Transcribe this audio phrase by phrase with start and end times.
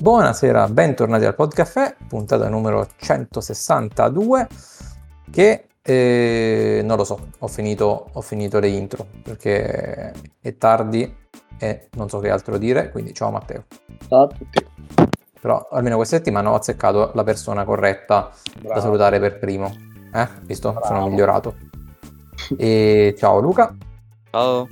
[0.00, 4.46] Buonasera, bentornati al Podcaffè, puntata numero 162
[5.28, 11.12] che eh, non lo so, ho finito, ho finito le intro perché è tardi
[11.58, 13.64] e non so che altro dire, quindi ciao Matteo.
[14.06, 14.64] Ciao a tutti.
[15.40, 18.30] Però almeno questa settimana ho azzeccato la persona corretta
[18.60, 18.74] Bravo.
[18.74, 19.74] da salutare per primo.
[20.14, 20.28] Eh?
[20.42, 20.70] Visto?
[20.70, 20.86] Bravo.
[20.86, 21.56] Sono migliorato.
[22.56, 23.74] E ciao Luca.
[24.30, 24.68] Ciao.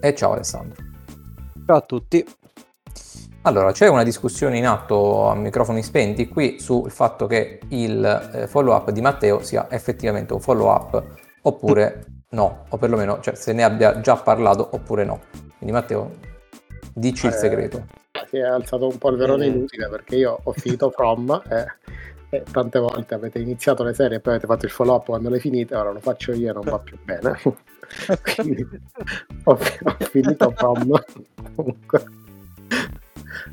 [0.00, 0.76] E ciao Alessandro.
[1.64, 2.36] Ciao a tutti.
[3.48, 8.46] Allora, c'è una discussione in atto a microfoni spenti qui sul fatto che il eh,
[8.46, 11.02] follow up di Matteo sia effettivamente un follow up
[11.40, 15.22] oppure no, o perlomeno cioè, se ne abbia già parlato oppure no.
[15.56, 16.10] Quindi Matteo,
[16.92, 17.86] dici eh, il segreto.
[18.28, 19.48] Si è alzato un po' il verone eh.
[19.48, 21.66] inutile perché io ho finito From e,
[22.28, 25.30] e, tante volte avete iniziato le serie e poi avete fatto il follow up quando
[25.30, 27.40] le finite, ora lo faccio io e non va più bene.
[28.36, 28.68] Quindi
[29.44, 31.02] ho, ho finito From
[31.56, 32.04] comunque.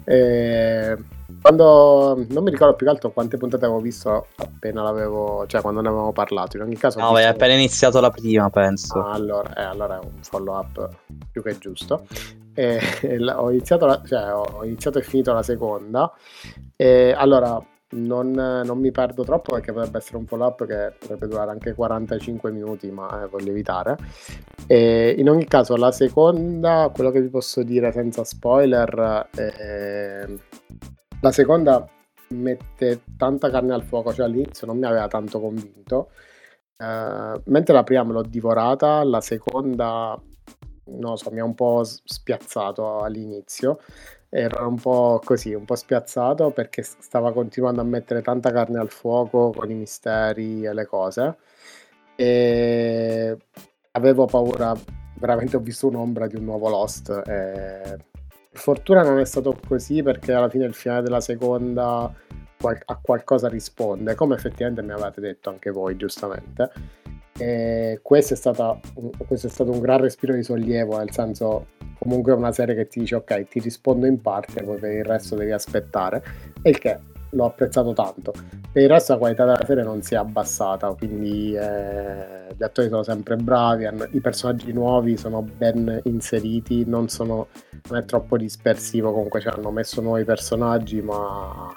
[0.03, 0.97] E
[1.41, 5.81] quando non mi ricordo più che altro quante puntate avevo visto appena l'avevo, cioè quando
[5.81, 6.57] ne avevamo parlato.
[6.57, 8.99] In ogni caso, no, hai appena iniziato la prima, penso.
[8.99, 10.89] Ah, allora, eh, allora, è un follow up
[11.31, 12.05] più che giusto.
[12.57, 12.79] E,
[13.35, 16.09] ho, iniziato la, cioè, ho iniziato e finito la seconda.
[16.77, 17.61] E, allora,
[17.95, 21.73] non, non, mi perdo troppo perché potrebbe essere un follow up che potrebbe durare anche
[21.73, 23.97] 45 minuti, ma eh, voglio evitare.
[24.67, 30.39] E in ogni caso, la seconda, quello che vi posso dire senza spoiler, eh,
[31.21, 31.87] la seconda
[32.29, 36.09] mette tanta carne al fuoco, cioè all'inizio non mi aveva tanto convinto.
[36.77, 40.19] Eh, mentre la prima me l'ho divorata, la seconda
[40.87, 43.79] non so, mi ha un po' spiazzato all'inizio
[44.37, 48.89] era un po' così, un po' spiazzato perché stava continuando a mettere tanta carne al
[48.89, 51.37] fuoco con i misteri e le cose.
[52.15, 53.37] E
[53.91, 54.73] avevo paura,
[55.19, 57.09] veramente ho visto un'ombra di un nuovo Lost.
[57.25, 57.97] E...
[58.49, 62.13] Per fortuna non è stato così perché alla fine il finale della seconda
[62.85, 66.71] a qualcosa risponde, come effettivamente mi avete detto anche voi, giustamente.
[67.37, 68.79] E questo è, stata,
[69.27, 71.67] questo è stato un gran respiro di sollievo, nel senso
[71.99, 75.03] comunque è una serie che ti dice ok ti rispondo in parte poi per il
[75.03, 76.23] resto devi aspettare.
[76.61, 76.97] E il che
[77.31, 78.31] l'ho apprezzato tanto.
[78.71, 82.89] Per il resto la qualità della serie non si è abbassata quindi eh, gli attori
[82.89, 87.47] sono sempre bravi hanno, i personaggi nuovi sono ben inseriti non, sono,
[87.89, 91.73] non è troppo dispersivo comunque ci hanno messo nuovi personaggi ma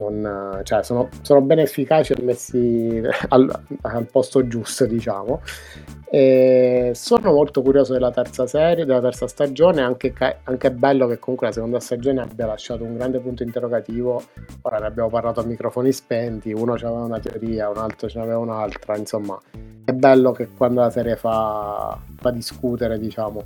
[0.00, 5.40] non, cioè sono, sono, ben efficaci e messi al, al, posto giusto, diciamo.
[6.10, 10.14] E sono molto curioso della terza serie, della terza stagione, anche,
[10.44, 14.22] anche bello che comunque la seconda stagione abbia lasciato un grande punto interrogativo.
[14.62, 18.38] Ora ne abbiamo parlato a microfoni spenti, uno aveva una teoria, un altro ce n'aveva
[18.38, 19.36] un'altra, insomma,
[19.84, 23.42] è bello che quando la serie fa, fa discutere, diciamo.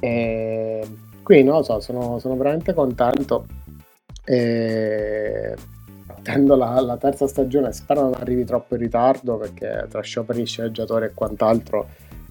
[0.00, 0.88] E
[1.22, 3.46] quindi non lo so, sono, sono veramente contento.
[4.24, 5.54] E
[6.22, 11.06] attendo la, la, terza stagione, spero non arrivi troppo in ritardo perché tra scioperi sceneggiatori
[11.06, 11.88] e quant'altro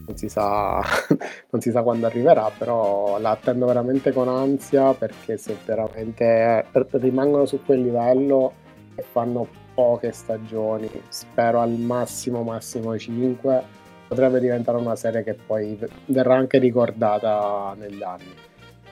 [0.08, 0.82] non si, sa,
[1.52, 7.46] non si sa quando arriverà, però la attendo veramente con ansia perché se veramente rimangono
[7.46, 8.54] su quel livello
[8.96, 13.64] e fanno poche stagioni, spero al massimo massimo 5,
[14.08, 18.34] potrebbe diventare una serie che poi verrà anche ricordata negli anni.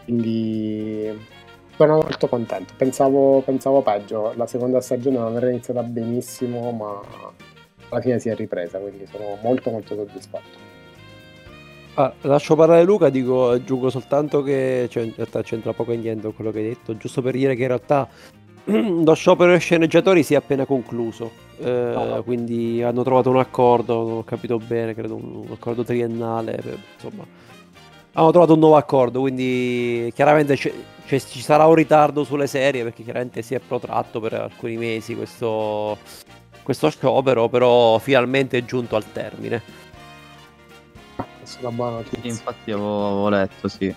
[0.04, 1.38] Quindi
[1.80, 2.74] sono molto contento.
[2.76, 4.34] Pensavo, pensavo peggio.
[4.36, 7.00] La seconda stagione non era iniziata benissimo, ma
[7.88, 10.68] alla fine si è ripresa, quindi sono molto molto soddisfatto.
[11.94, 16.24] Ah, lascio parlare Luca, dico, aggiungo soltanto che cioè, in realtà c'entra poco e niente
[16.24, 18.08] con quello che hai detto, giusto per dire che in realtà
[18.66, 22.24] lo sciopero dei sceneggiatori si è appena concluso, eh, oh.
[22.24, 26.78] quindi hanno trovato un accordo, non ho capito bene, credo un, un accordo triennale, per,
[26.94, 27.26] insomma,
[28.14, 30.74] hanno trovato un nuovo accordo, quindi chiaramente c'è,
[31.06, 35.16] c'è, ci sarà un ritardo sulle serie perché chiaramente si è protratto per alcuni mesi
[35.16, 35.98] questo,
[36.64, 39.62] questo sciopero, però finalmente è giunto al termine.
[41.38, 42.30] Questa buona notizia.
[42.30, 43.94] Infatti avevo letto, sì.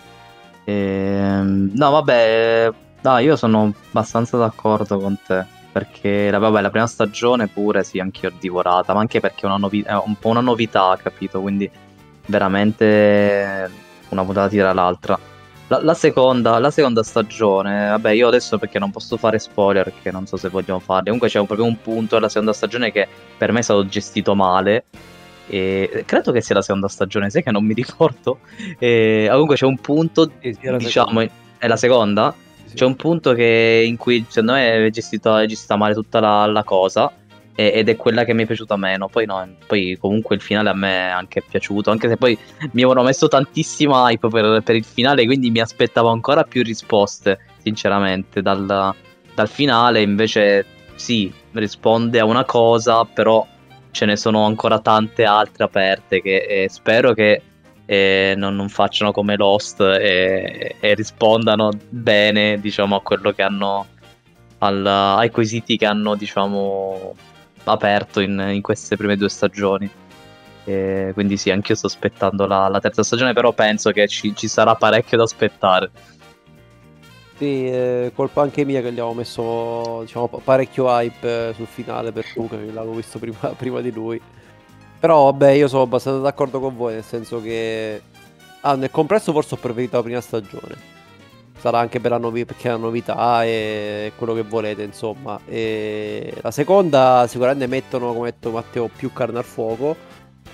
[0.65, 0.73] E...
[0.73, 2.71] Ehm, no, vabbè,
[3.03, 5.61] no, io sono abbastanza d'accordo con te.
[5.73, 9.47] Perché vabbè, la prima stagione pure sì, anche io ho divorata, ma anche perché è,
[9.47, 11.41] una novi- è un po' una novità, capito?
[11.41, 11.71] Quindi
[12.27, 13.71] veramente
[14.13, 15.19] una puntata tira l'altra.
[15.69, 20.11] La, la, seconda, la seconda stagione, vabbè, io adesso perché non posso fare spoiler, perché
[20.11, 21.05] non so se vogliamo farli.
[21.05, 24.85] Comunque c'è proprio un punto della seconda stagione che per me è stato gestito male.
[25.47, 28.41] E credo che sia la seconda stagione, sai che non mi ricordo.
[28.79, 31.21] E, comunque c'è un punto, diciamo,
[31.59, 32.35] è la seconda.
[32.75, 36.47] C'è un punto che, in cui secondo me è gestita, è gestita male tutta la,
[36.47, 37.13] la cosa
[37.55, 39.09] ed è quella che mi è piaciuta meno.
[39.09, 42.37] Poi, no, poi comunque il finale a me è anche piaciuto, anche se poi
[42.73, 47.39] mi avevano messo tantissima hype per, per, il finale, quindi mi aspettavo ancora più risposte.
[47.63, 48.95] sinceramente, dal,
[49.35, 50.65] dal finale invece
[50.95, 53.47] sì, risponde a una cosa, però
[53.91, 57.43] ce ne sono ancora tante altre aperte che eh, spero che
[57.85, 63.87] eh, non, non, facciano come Lost e, e, rispondano bene, diciamo, a quello che hanno
[64.59, 67.15] al, ai quesiti che hanno, diciamo,
[67.65, 69.91] aperto in, in queste prime due stagioni.
[70.65, 74.47] E quindi sì, anch'io sto aspettando la, la, terza stagione, però penso che ci, ci
[74.47, 75.91] sarà parecchio da aspettare.
[77.37, 82.13] Sì, eh, colpa anche mia che gli avevo messo diciamo, parecchio hype eh, sul finale
[82.13, 84.21] per Luca, che l'avevo visto prima, prima, di lui.
[85.01, 88.01] Però vabbè, io sono abbastanza d'accordo con voi, nel senso che
[88.61, 91.01] ah, nel complesso forse ho preferito la prima stagione.
[91.59, 95.39] Sarà anche per la novi- perché è la novità e quello che volete, insomma.
[95.47, 99.97] E la seconda sicuramente mettono, come ha detto Matteo, più carne al fuoco.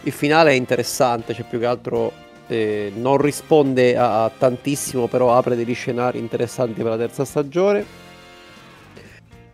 [0.03, 2.13] Il finale è interessante, cioè più che altro
[2.49, 8.07] eh, non risponde a, a, tantissimo, però apre degli scenari interessanti per la terza stagione.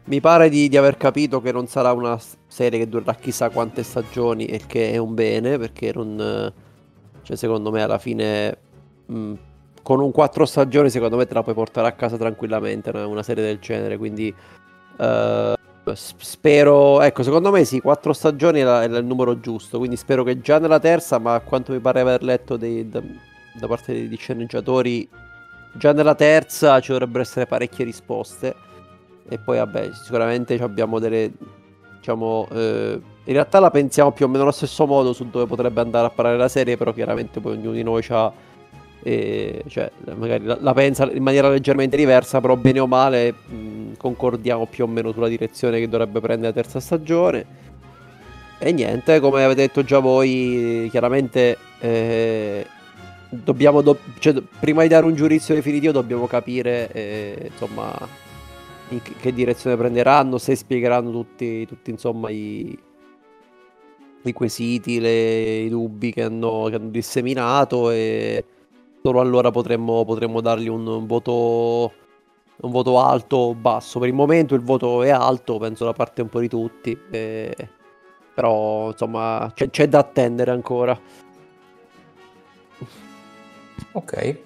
[0.07, 3.83] Mi pare di, di, aver capito che non sarà una serie che durerà chissà quante
[3.83, 6.53] stagioni e che è un bene, perché non...
[7.23, 8.57] Cioè, secondo me alla fine...
[9.07, 9.35] Mh,
[9.85, 13.45] con un quattro stagioni secondo me te la puoi portare a casa tranquillamente, una serie
[13.45, 14.35] del genere, quindi...
[14.97, 15.53] Uh,
[15.93, 20.59] Spero, ecco, secondo me sì, quattro stagioni è, il numero giusto, quindi spero che già
[20.59, 23.03] nella terza, ma a quanto mi pare aver letto dei, da,
[23.53, 25.07] da, parte degli sceneggiatori,
[25.75, 28.55] già nella terza ci dovrebbero essere parecchie risposte.
[29.29, 31.31] E poi, vabbè, sicuramente abbiamo delle,
[31.99, 35.83] diciamo, eh, in realtà la pensiamo più o meno allo stesso modo su dove potrebbe
[35.83, 38.33] andare a parare la serie, però chiaramente poi ognuno di noi ha
[39.07, 43.97] e, cioè, magari la, la, pensa in maniera leggermente diversa, però bene o male mh,
[43.99, 47.45] concordiamo più o meno sulla direzione che dovrebbe prendere la terza stagione.
[48.59, 52.67] E niente, come avete detto già voi, chiaramente eh,
[53.29, 58.09] dobbiamo, do- cioè, prima di dare un giudizio definitivo dobbiamo capire eh, insomma
[58.89, 62.79] in che, direzione prenderanno, se spiegheranno tutti, tutti insomma i,
[64.23, 68.45] i quesiti, le, i dubbi che hanno, che hanno disseminato e
[69.07, 71.93] solo allora potremmo, potremmo dargli un, un, voto
[72.63, 73.99] un voto alto o basso.
[73.99, 76.99] Per il momento il voto è alto, penso da parte un po' di tutti.
[77.11, 77.55] E...
[78.35, 80.99] Però insomma c'è, c'è, da attendere ancora.
[83.93, 84.39] Ok.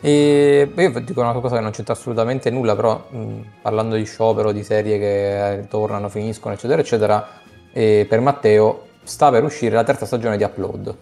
[0.00, 4.52] E io dico una cosa che non c'entra assolutamente nulla, però mh, parlando di sciopero,
[4.52, 7.26] di serie che tornano, finiscono, eccetera, eccetera,
[7.72, 10.96] per Matteo sta per uscire la terza stagione di Upload.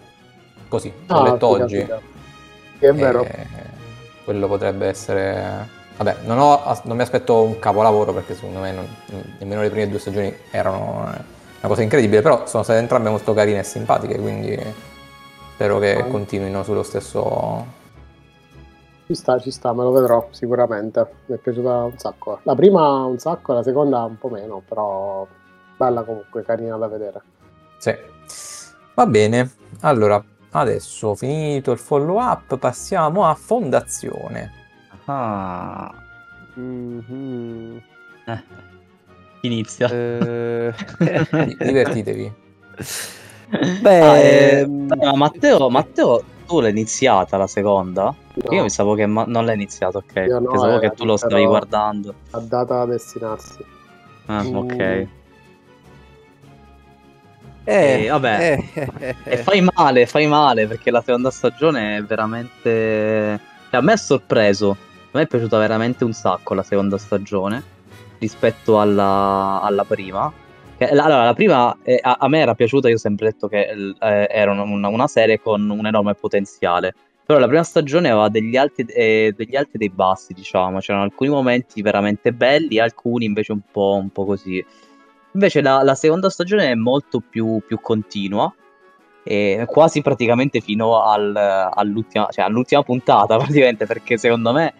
[0.68, 1.78] Così, l'ho ah, letto oggi.
[1.84, 2.15] Capito.
[2.78, 3.26] Che è vero.
[4.24, 5.74] quello potrebbe essere...
[5.96, 8.86] Vabbè, non, ho, non, mi aspetto un capolavoro perché secondo me non,
[9.38, 13.60] nemmeno le prime due stagioni erano una cosa incredibile, però sono state entrambe molto carine
[13.60, 14.60] e simpatiche, quindi
[15.54, 16.08] spero che oh.
[16.08, 17.84] continuino sullo stesso...
[19.06, 21.06] Ci sta, ci sta, me lo vedrò sicuramente.
[21.26, 22.40] Mi è piaciuta un sacco.
[22.42, 25.26] La prima un sacco, la seconda un po' meno, però
[25.76, 27.22] bella comunque, carina da vedere.
[27.78, 27.94] Sì.
[28.94, 29.50] Va bene,
[29.80, 30.22] allora
[30.56, 34.50] Adesso, finito il follow up, passiamo a fondazione.
[35.04, 35.92] Ah.
[36.58, 37.76] Mm-hmm.
[38.24, 38.42] Eh.
[39.46, 39.90] Inizia.
[39.90, 40.72] Eh...
[41.60, 42.32] Divertitevi.
[43.82, 44.88] Beh, ah, eh, ehm...
[45.14, 48.04] Matteo, Matteo, tu l'hai iniziata la seconda?
[48.04, 48.52] No.
[48.52, 50.24] Io pensavo che ma- non l'hai iniziato, ok.
[50.26, 52.14] Io no, pensavo che tu lo stavi guardando.
[52.30, 53.62] A data a destinarsi.
[54.24, 54.56] Ah, mm.
[54.56, 55.06] ok.
[57.68, 62.02] Eh, e vabbè, eh, eh, e fai male, fai male perché la seconda stagione è
[62.02, 63.40] veramente.
[63.70, 64.70] Cioè, a me è sorpreso.
[64.70, 67.74] A me è piaciuta veramente un sacco la seconda stagione
[68.18, 70.32] rispetto alla, alla prima.
[70.78, 74.28] Allora, la prima eh, a, a, me era piaciuta, io ho sempre detto che eh,
[74.30, 76.94] era una, una, serie con un enorme potenziale.
[77.24, 80.78] Però la prima stagione aveva degli alti, eh, degli alti e dei bassi, diciamo.
[80.78, 84.64] C'erano alcuni momenti veramente belli, alcuni invece un po', un po così.
[85.36, 88.50] Invece la, la seconda stagione è molto più, più continua,
[89.66, 94.72] quasi praticamente fino al, all'ultima, cioè all'ultima puntata, praticamente, perché secondo me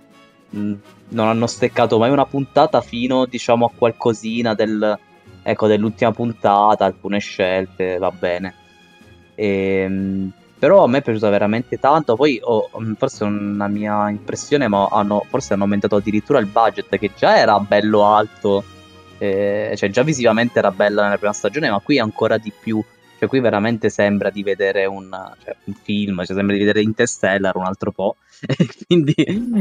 [0.48, 0.72] mh,
[1.10, 4.98] non hanno steccato mai una puntata fino, diciamo, a qualcosina del,
[5.42, 8.54] ecco, dell'ultima puntata, alcune scelte, va bene.
[9.34, 12.16] E, ehm, però a me è piaciuta veramente tanto.
[12.16, 16.96] Poi oh, forse è una mia impressione, ma hanno, forse hanno aumentato addirittura il budget
[16.96, 18.64] che già era bello alto
[19.18, 22.82] eh, cioè già visivamente era bella nella prima stagione, ma qui ancora di più.
[23.18, 25.08] Cioè, qui veramente sembra di vedere un,
[25.42, 28.16] cioè, un film, cioè, sembra di vedere Interstellar un altro po'.
[28.86, 29.14] quindi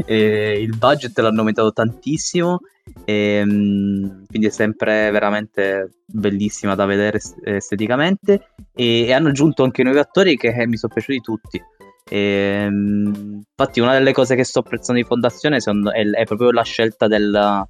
[0.04, 2.60] eh, il budget l'hanno aumentato tantissimo.
[3.04, 8.50] E, ehm, quindi è sempre veramente bellissima da vedere esteticamente.
[8.74, 11.62] E, e hanno aggiunto anche nuovi attori che eh, mi sono piaciuti tutti.
[12.08, 16.62] E, ehm, infatti, una delle cose che sto apprezzando di Fondazione è, è proprio la
[16.62, 17.66] scelta del,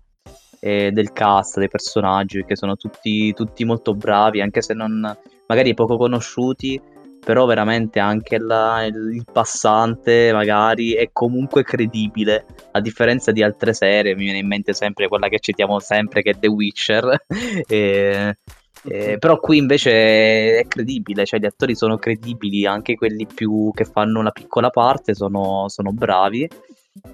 [0.67, 5.75] eh, del cast, dei personaggi, perché sono tutti, tutti molto bravi, anche se non magari
[5.75, 6.81] poco conosciuti
[7.27, 14.15] però veramente anche la, il passante magari è comunque credibile, a differenza di altre serie,
[14.15, 17.25] mi viene in mente sempre quella che citiamo sempre che è The Witcher,
[17.67, 18.39] e,
[18.85, 23.85] e, però qui invece è credibile, cioè gli attori sono credibili, anche quelli più che
[23.85, 26.49] fanno una piccola parte sono, sono bravi.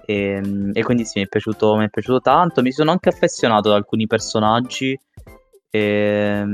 [0.05, 2.62] E, e, quindi sì, mi è, piaciuto, mi è piaciuto tanto.
[2.62, 4.99] Mi sono anche affezionato ad alcuni personaggi.
[5.71, 6.45] E,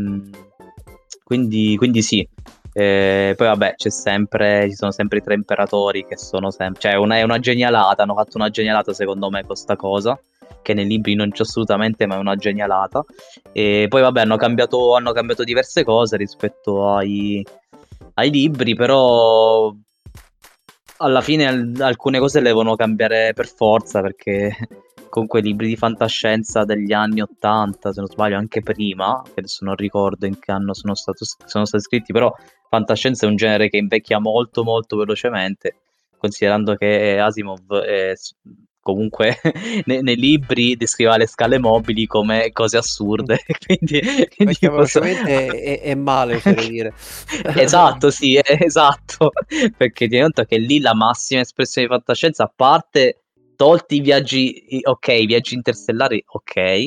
[1.24, 2.26] quindi, quindi sì,
[2.72, 6.80] eh, poi vabbè, c'è sempre, ci sono sempre i tre imperatori che sono sempre...
[6.80, 10.16] Cioè, una, è una genialata, hanno fatto una genialata secondo me questa cosa,
[10.62, 13.04] che nei libri non c'è assolutamente, ma è una genialata.
[13.52, 17.44] E poi vabbè, hanno cambiato, hanno cambiato diverse cose rispetto ai,
[18.14, 19.74] ai libri, però
[20.98, 24.54] alla fine alcune cose le devono cambiare per forza perché
[25.08, 29.74] comunque libri di fantascienza degli anni 80, se non sbaglio, anche prima, che adesso non
[29.74, 32.32] ricordo in che anno sono, stato, sono stati scritti, però
[32.68, 35.76] fantascienza è un genere che invecchia molto molto velocemente,
[36.18, 38.12] considerando che Asimov è,
[38.88, 39.38] comunque
[39.84, 44.00] nei, nei, libri descriveva le scale mobili come cose assurde, quindi,
[44.34, 45.00] quindi posso...
[45.00, 46.94] è, è, male, oserei dire.
[47.54, 49.32] esatto, sì, esatto,
[49.76, 53.24] perché ti conto che lì la massima espressione di fantascienza, a parte
[53.56, 56.86] tolti i viaggi, ok, i viaggi interstellari, ok,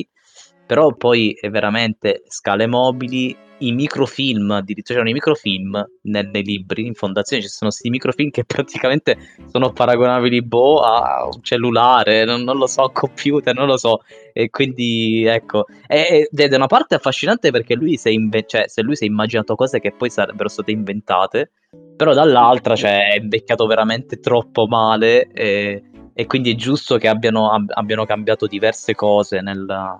[0.72, 6.86] però poi è veramente scale mobili, i microfilm, addirittura c'erano i microfilm nei, nei libri,
[6.86, 9.18] in fondazione ci sono questi microfilm che praticamente
[9.50, 13.98] sono paragonabili boh, a un cellulare, non, non, lo so, computer, non lo so,
[14.32, 18.96] e quindi ecco, ed è una parte affascinante perché lui si è, inve- cioè, lui
[18.96, 21.50] si è immaginato cose che poi sarebbero state inventate,
[21.94, 25.82] però dall'altra cioè, è invecchiato veramente troppo male e
[26.14, 29.98] e quindi è giusto che abbiano, abbiano cambiato diverse cose nella,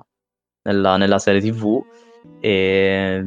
[0.62, 1.85] nella, nella serie tv
[2.40, 3.25] e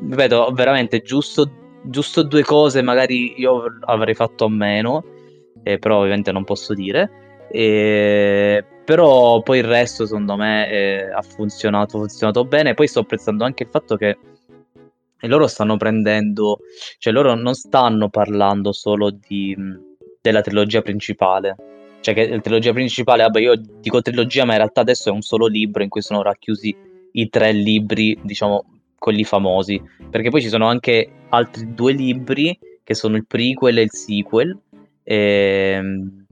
[0.00, 1.50] vedo veramente giusto,
[1.82, 5.04] giusto due cose magari io avrei fatto a meno
[5.64, 7.46] eh, però ovviamente non posso dire.
[7.50, 12.74] E, però poi il resto secondo me eh, ha funzionato, funzionato bene.
[12.74, 14.18] Poi sto apprezzando anche il fatto che
[15.20, 16.58] loro stanno prendendo
[16.98, 19.56] cioè loro non stanno parlando solo di,
[20.20, 21.56] della trilogia principale
[22.04, 25.22] cioè che la trilogia principale, vabbè io dico trilogia ma in realtà adesso è un
[25.22, 26.76] solo libro in cui sono racchiusi
[27.12, 28.64] i tre libri, diciamo,
[28.98, 29.80] quelli famosi,
[30.10, 34.58] perché poi ci sono anche altri due libri che sono il prequel e il sequel,
[35.02, 36.26] ehm,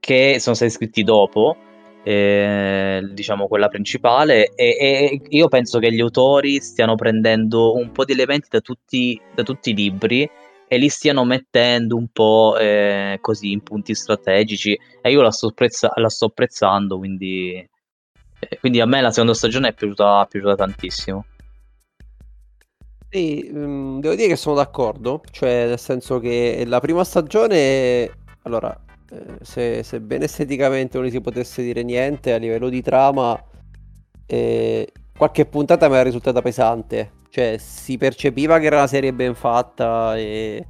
[0.00, 1.56] che sono stati scritti dopo,
[2.02, 8.06] eh, diciamo quella principale, e, e, io penso che gli autori stiano prendendo un po'
[8.06, 10.26] di elementi da tutti, da tutti i libri
[10.66, 15.50] e li stiano mettendo un po' eh, così in punti strategici e io la sto,
[15.50, 17.54] prezza- la sto apprezzando quindi,
[18.38, 21.24] eh, quindi a me la seconda stagione è piaciuta, piaciuta tantissimo.
[23.10, 28.10] Sì, mh, mm, devo dire che sono d'accordo cioè nel senso che la prima stagione
[28.42, 28.76] allora
[29.10, 33.40] eh, se, sebbene esteticamente non si potesse dire niente a livello di trama
[34.26, 39.34] eh, qualche puntata mi è risultata pesante cioè, si percepiva che era una serie ben
[39.34, 40.64] fatta e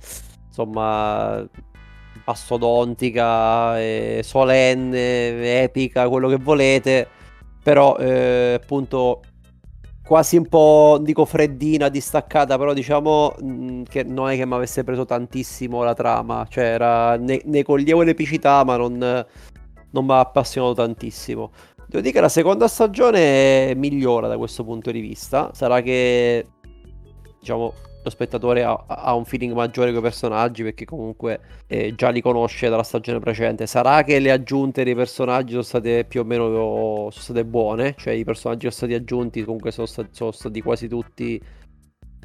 [0.46, 1.46] insomma
[2.24, 7.06] mastodontica, e solenne, epica, quello che volete.
[7.62, 9.20] Però eh, appunto
[10.06, 14.54] quasi un po', dico freddina, distaccata, però diciamo mh, mm, che non è che mi
[14.54, 18.96] avesse preso tantissimo la trama, cioè era, ne, ne coglievo l'epicità ma non,
[19.90, 21.50] non mi ha appassionato tantissimo.
[21.86, 25.50] Devo dire che la seconda stagione migliora da questo punto di vista.
[25.52, 26.46] Sarà che
[27.44, 32.08] diciamo, lo spettatore ha, ha, un feeling maggiore con i personaggi perché comunque eh, già
[32.08, 33.66] li conosce dalla stagione precedente.
[33.66, 38.14] Sarà che le aggiunte dei personaggi sono state più o meno sono state buone, cioè
[38.14, 41.40] i personaggi che sono stati aggiunti comunque sono stati, sono stati quasi tutti
[42.22, 42.24] uh,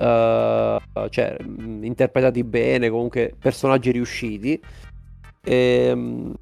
[1.10, 1.38] cioè,
[1.82, 4.60] interpretati bene, comunque personaggi riusciti.
[5.44, 6.34] Ehm,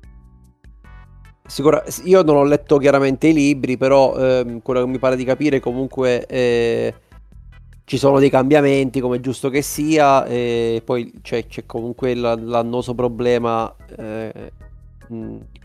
[1.48, 5.24] Sicura, io non ho letto chiaramente i libri, però ehm, quello che mi pare di
[5.24, 6.93] capire comunque eh,
[7.88, 13.74] ci sono dei cambiamenti come giusto che sia e poi c'è, c'è comunque l'annoso problema
[13.96, 14.51] eh,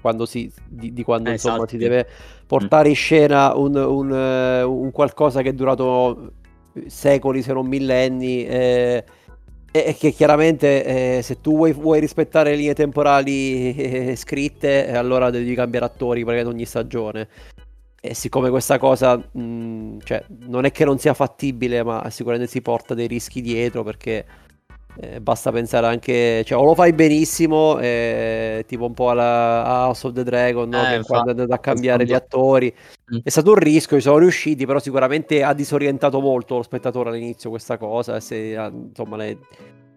[0.00, 1.71] quando si, di, di quando eh, insomma, esatto.
[1.71, 2.07] si deve
[2.47, 6.35] portare in scena un, un, uh, un, qualcosa che è durato
[6.87, 9.05] secoli se non millenni eh,
[9.73, 15.31] e che chiaramente eh, se tu vuoi, vuoi, rispettare le linee temporali eh, scritte allora
[15.31, 17.26] devi cambiare attori perché ogni stagione
[18.04, 22.61] e siccome questa cosa mh, cioè, non è che non sia fattibile, ma sicuramente si
[22.61, 24.26] porta dei rischi dietro perché
[25.00, 30.06] Eh, basta pensare anche, cioè, o lo fai benissimo, eh, tipo un po' alla House
[30.06, 30.87] of the Dragon, no?
[30.87, 32.75] eh, che quando è andato a cambiare gli attori.
[33.14, 33.21] Mm.
[33.25, 37.49] È stato un rischio, ci sono riusciti, però sicuramente ha disorientato molto lo spettatore all'inizio
[37.49, 38.37] questa cosa, se,
[38.71, 39.38] insomma, le,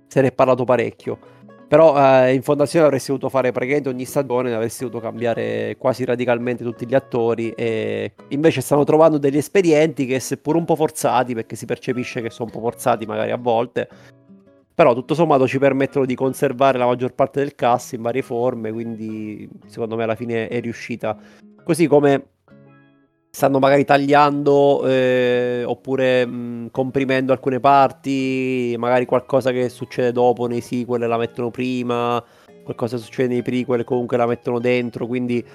[0.07, 1.19] se ne è parlato parecchio.
[1.67, 6.63] Però eh, in fondazione avresti dovuto fare praticamente ogni stagione, avresti dovuto cambiare quasi radicalmente
[6.63, 11.55] tutti gli attori e invece stanno trovando degli espedienti che seppur un po' forzati, perché
[11.55, 13.89] si percepisce che sono un po' forzati magari a volte,
[14.75, 18.71] però tutto sommato ci permettono di conservare la maggior parte del cast in varie forme,
[18.71, 21.17] quindi secondo me alla fine è riuscita.
[21.63, 22.25] Così come
[23.35, 30.61] stanno magari tagliando eh, oppure mh, comprimendo alcune parti, magari qualcosa che succede dopo nei
[30.61, 32.23] sequel la mettono prima,
[32.63, 35.45] qualcosa che succede nei prequel comunque la mettono dentro, quindi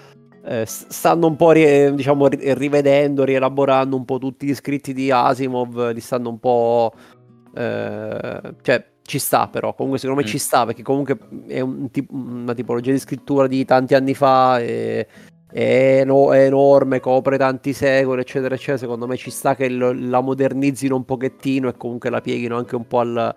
[0.45, 5.93] eh, stanno un po' ri- diciamo, rivedendo, rielaborando un po' tutti gli scritti di Asimov,
[5.93, 6.93] li stanno un po'...
[7.55, 10.31] Eh, cioè ci sta però, comunque secondo me mm.
[10.31, 11.19] ci sta perché comunque
[11.49, 15.07] è un tip- una tipologia di scrittura di tanti anni fa e
[15.52, 18.78] è, no, è, enorme, copre tanti secoli, eccetera, eccetera.
[18.78, 22.76] Secondo me ci sta che lo, la modernizzino un pochettino e comunque la pieghino anche
[22.76, 23.35] un po' al,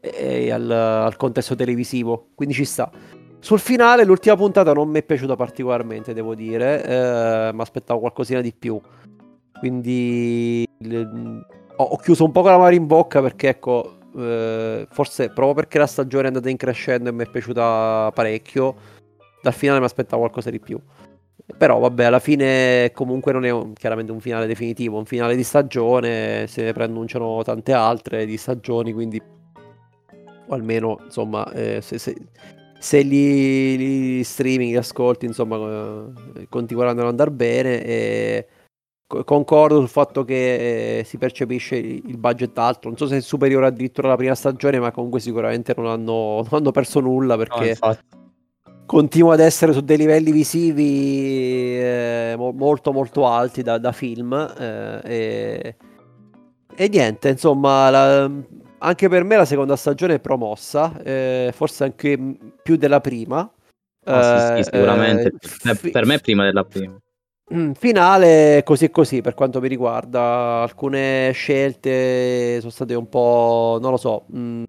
[0.00, 2.28] eh, al, al contesto televisivo.
[2.34, 2.90] Quindi ci sta.
[3.38, 6.84] Sul finale, l'ultima puntata non mi è piaciuta particolarmente, devo dire.
[6.84, 8.80] Eh, mi aspettavo qualcosina di più.
[9.58, 11.08] Quindi le,
[11.76, 15.54] ho, ho, chiuso un po' con la mano in bocca perché, ecco, eh, forse proprio
[15.54, 18.74] perché la stagione è andata in crescendo e mi è piaciuta parecchio.
[19.42, 20.80] Dal finale mi aspettavo qualcosa di più.
[21.56, 25.42] Però vabbè, alla fine comunque non è un, chiaramente un finale definitivo, un finale di
[25.42, 29.20] stagione, se ne preannunciano tante altre di stagioni, quindi
[30.46, 32.16] o almeno insomma eh, se, se,
[32.78, 35.56] se gli, gli, streaming, gli ascolti insomma
[36.36, 38.46] eh, continueranno ad andare bene e
[39.24, 43.66] concordo sul fatto che eh, si percepisce il budget alto, non so se è superiore
[43.66, 47.76] addirittura alla prima stagione, ma comunque sicuramente non hanno, non hanno perso nulla perché...
[47.80, 47.96] No,
[48.92, 55.00] continua ad essere su dei livelli visivi eh, molto molto alti da, da film eh,
[55.02, 55.76] e,
[56.76, 58.30] e, niente insomma la,
[58.80, 62.18] anche per me la seconda stagione è promossa eh, forse anche
[62.62, 63.50] più della prima.
[64.04, 65.32] Oh, sì, sì, eh, sicuramente.
[65.40, 66.94] fi- per me è prima della prima.
[67.54, 70.60] Mm, finale così così per quanto mi riguarda.
[70.60, 74.62] Alcune scelte sono state un po' non lo so mh, mm,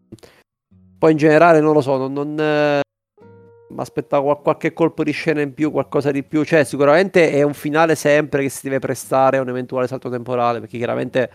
[0.98, 2.82] poi in generale non lo so non, non
[3.74, 6.44] mi aspettavo qualche colpo di scena in più, qualcosa di più.
[6.44, 10.60] Cioè, sicuramente è un finale sempre che si deve prestare a un eventuale salto temporale,
[10.60, 11.32] perché chiaramente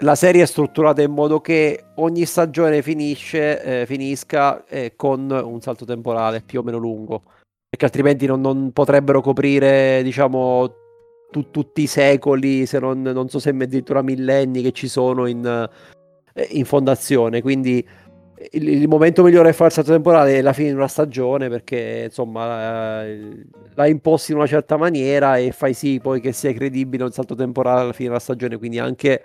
[0.00, 5.60] la serie è strutturata in modo che ogni stagione finisce, eh, finisca eh, con un
[5.60, 7.22] salto temporale più o meno lungo,
[7.68, 10.74] perché altrimenti non, non potrebbero coprire, diciamo,
[11.30, 15.70] tu, tutti i secoli, se non, non so se addirittura millenni che ci sono in,
[16.34, 17.40] eh, in fondazione.
[17.40, 17.86] Quindi
[18.50, 22.04] il, momento migliore per fare il salto temporale è la fine di una stagione perché
[22.06, 27.04] insomma eh, la imposti in una certa maniera e fai sì poi che sia credibile
[27.04, 29.22] un salto temporale alla fine della stagione quindi anche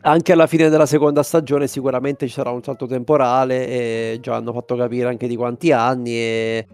[0.00, 4.52] anche alla fine della seconda stagione sicuramente ci sarà un salto temporale e già hanno
[4.52, 6.66] fatto capire anche di quanti anni e...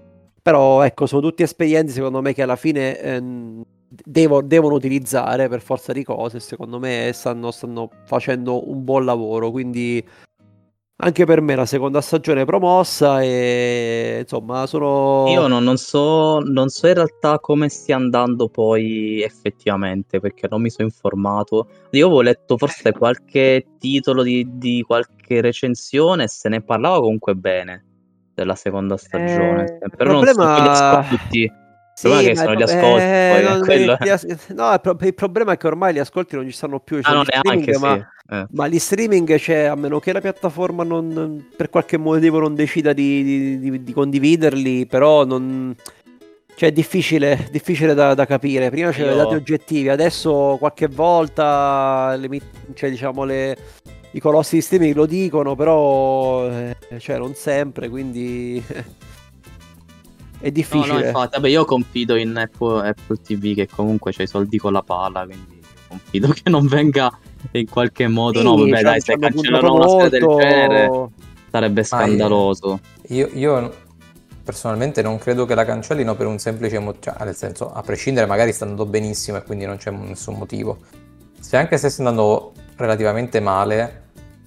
[0.43, 5.61] però ecco sono tutti espedienti secondo me che alla fine ehm, devo, devono utilizzare per
[5.63, 10.05] forza di cose secondo me stanno, stanno facendo un buon lavoro quindi
[10.97, 15.27] anche per me la seconda stagione promossa e insomma sono...
[15.29, 20.63] Io no, non, so, non so in realtà come stia andando poi effettivamente perché non
[20.63, 21.69] mi sono informato.
[21.91, 27.35] Io avevo letto forse qualche titolo di, di qualche recensione e se ne parlava comunque
[27.35, 27.85] bene
[28.33, 29.79] della seconda stagione.
[29.83, 30.59] Eh, Però problema...
[30.59, 31.63] non so tutti
[31.95, 33.03] sì, ma che sono gli ascolti.
[33.03, 33.97] Eh, poi, quello...
[34.01, 34.09] gli,
[34.55, 37.01] no, il problema è che ormai gli ascolti non ci stanno più.
[37.01, 38.35] Cioè ah, non neanche, ma, sì.
[38.35, 38.47] eh.
[38.51, 42.93] ma gli streaming, cioè, a meno che la piattaforma non, per qualche motivo non decida
[42.93, 45.75] di, di, di, di condividerli, però non...
[46.57, 48.71] Cioè, è difficile, difficile da, da, capire.
[48.71, 49.23] Prima c'erano Io...
[49.23, 52.29] dati oggettivi, adesso qualche volta le,
[52.75, 53.57] cioè, diciamo, le,
[54.13, 58.63] i colossi di streaming lo dicono, però eh, cioè, non sempre, quindi
[60.41, 60.93] è difficile.
[60.93, 64.59] No, no, infatti, vabbè, io confido in Apple, Apple TV che comunque c'ha i soldi
[64.59, 67.17] con la pala, quindi confido che non venga
[67.53, 68.39] in qualche modo.
[68.39, 71.09] Sì, no, vabbè, dai, se cancellano una serie del genere
[71.51, 72.81] sarebbe scandaloso.
[73.09, 73.73] Io, io,
[74.43, 78.27] personalmente non credo che la cancellino per un semplice motivo, cioè, nel senso, a prescindere
[78.27, 80.79] magari sta andando benissimo e quindi non c'è nessun motivo.
[81.39, 84.03] Se anche se sta andando relativamente male,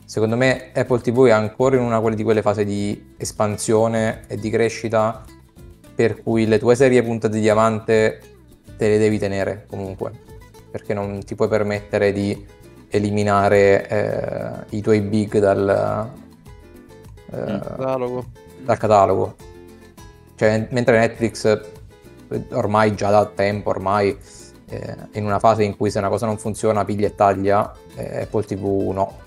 [0.05, 4.49] secondo me Apple TV è ancora in una di quelle fasi di espansione e di
[4.49, 5.23] crescita
[5.97, 8.21] per cui le tue serie punte di diamante
[8.77, 10.11] te le devi tenere comunque,
[10.69, 12.45] perché non ti puoi permettere di
[12.89, 16.07] eliminare eh, i tuoi big dal,
[17.31, 18.25] eh, catalogo.
[18.63, 19.35] dal catalogo.
[20.35, 21.61] Cioè, mentre Netflix
[22.51, 24.15] ormai già da tempo, ormai
[24.69, 28.21] eh, in una fase in cui se una cosa non funziona piglia e taglia, eh,
[28.21, 29.17] Apple TV no.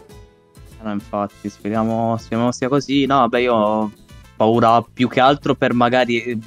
[0.82, 3.06] No, infatti, speriamo, speriamo sia così.
[3.06, 3.90] No, vabbè, io
[4.40, 6.40] paura più che altro per magari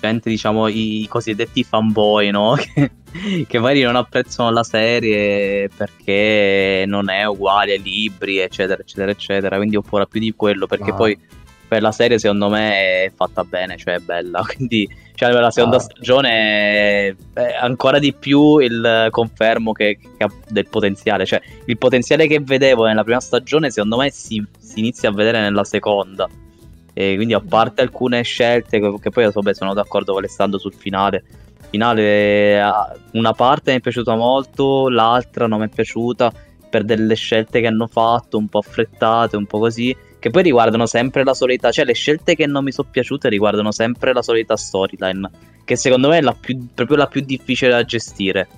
[0.00, 2.56] gente, diciamo, i cosiddetti fanboy, no?
[3.16, 9.10] Che, che magari non apprezzano la serie perché non è uguale ai libri, eccetera, eccetera,
[9.10, 9.56] eccetera.
[9.56, 10.96] Quindi ho paura più di quello, perché no.
[10.96, 11.18] poi
[11.66, 14.42] per la serie secondo me è fatta bene, cioè è bella.
[14.54, 15.80] Quindi cioè, la seconda ah.
[15.80, 21.24] stagione è ancora di più il confermo che, che, ha del potenziale.
[21.24, 25.40] Cioè, il potenziale che vedevo nella prima stagione, secondo me si, si inizia a vedere
[25.40, 26.28] nella seconda.
[26.98, 31.22] E quindi a parte alcune scelte che poi vabbè, sono d'accordo con Alessandro sul finale.
[31.68, 32.58] Finale,
[33.10, 36.32] una parte mi è piaciuta molto, l'altra non mi è piaciuta
[36.70, 40.86] per delle scelte che hanno fatto, un po' affrettate, un po' così, che poi riguardano
[40.86, 44.56] sempre la solita, cioè le scelte che non mi sono piaciute riguardano sempre la solita
[44.56, 45.30] storyline,
[45.64, 48.48] che secondo me è la più, proprio la più difficile da gestire.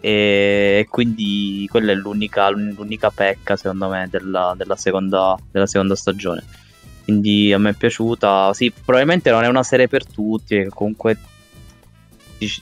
[0.00, 6.66] E quindi quella è l'unica, l'unica pecca, secondo me, della, della, seconda, della seconda stagione
[7.08, 8.52] quindi a me è piaciuta.
[8.52, 11.16] Sì, probabilmente non è una serie per tutti, comunque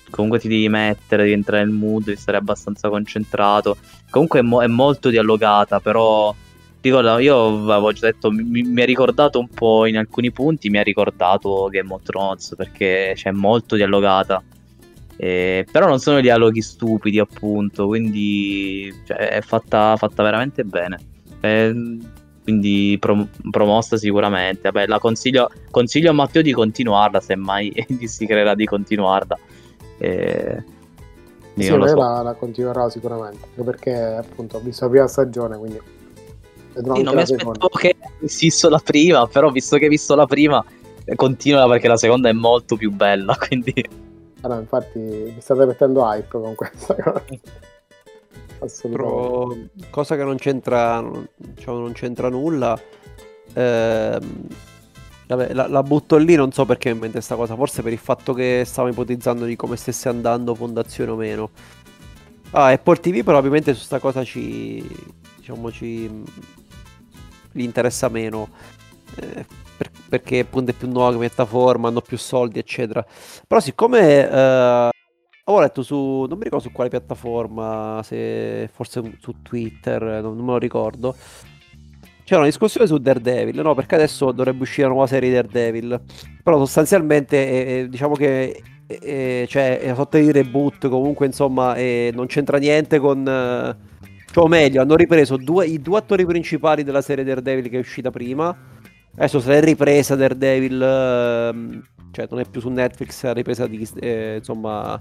[0.09, 3.77] comunque ti devi mettere, devi entrare nel mood, devi stare abbastanza concentrato.
[4.09, 6.33] Comunque è, mo- è molto dialogata, però
[6.81, 10.79] ricordo, io avevo già detto, mi, mi, ha ricordato un po' in alcuni punti, mi
[10.79, 14.41] ha ricordato Game of Thrones perché c'è molto dialogata.
[15.17, 20.99] Eh, però non sono dialoghi stupidi, appunto, quindi cioè, è fatta, fatta veramente bene.
[21.41, 21.75] Eh,
[22.47, 24.71] quindi prom- promossa sicuramente.
[24.71, 27.75] Vabbè, la consiglio, consiglio a Matteo di continuarla, semmai
[28.07, 29.37] si creerà di continuarla.
[29.99, 30.63] E...
[31.57, 31.77] Sì, so.
[31.77, 35.81] la, la, continuerà sicuramente, perché appunto ho visto la prima stagione, quindi...
[36.75, 40.27] Sì, non mi aspettavo che avessi visto la prima, però visto che hai visto la
[40.27, 40.65] prima,
[41.17, 43.75] continua perché la seconda è molto più bella, quindi...
[44.43, 47.25] Allora, infatti mi state mettendo hype con questa cosa.
[48.91, 49.57] Pro...
[49.91, 51.05] Cosa che non c'entra,
[51.37, 52.79] diciamo, non c'entra nulla.
[53.55, 54.47] Ehm,
[55.27, 57.99] vabbè, la, la, butto lì, non so perché in mente questa cosa, forse per il
[57.99, 61.51] fatto che stavo ipotizzando di come stesse andando Fondazione o meno.
[62.51, 64.87] Ah, Apple TV probabilmente su questa cosa ci,
[65.37, 66.25] diciamo, ci
[67.53, 68.49] gli interessa meno.
[69.17, 69.45] Eh,
[69.77, 73.05] per, perché appunto è più nuova piattaforma, hanno più soldi, eccetera.
[73.47, 74.91] Però siccome eh,
[75.49, 80.45] Avevo letto su, non mi ricordo su quale piattaforma, se forse su Twitter, non, non
[80.45, 81.15] me lo ricordo.
[82.25, 83.73] C'era una discussione su Daredevil, no?
[83.77, 86.01] Perché adesso dovrebbe uscire una nuova serie Daredevil.
[86.43, 92.11] Però sostanzialmente eh, diciamo che eh, cioè, è una sorta di reboot, comunque insomma eh,
[92.13, 93.25] non c'entra niente con...
[93.25, 97.81] Cioè, o meglio, hanno ripreso due, i due attori principali della serie Daredevil che è
[97.81, 98.53] uscita prima.
[99.15, 103.89] Adesso se l'è ripresa Daredevil, ehm, cioè non è più su Netflix, è ripresa di...
[104.01, 105.01] Eh, insomma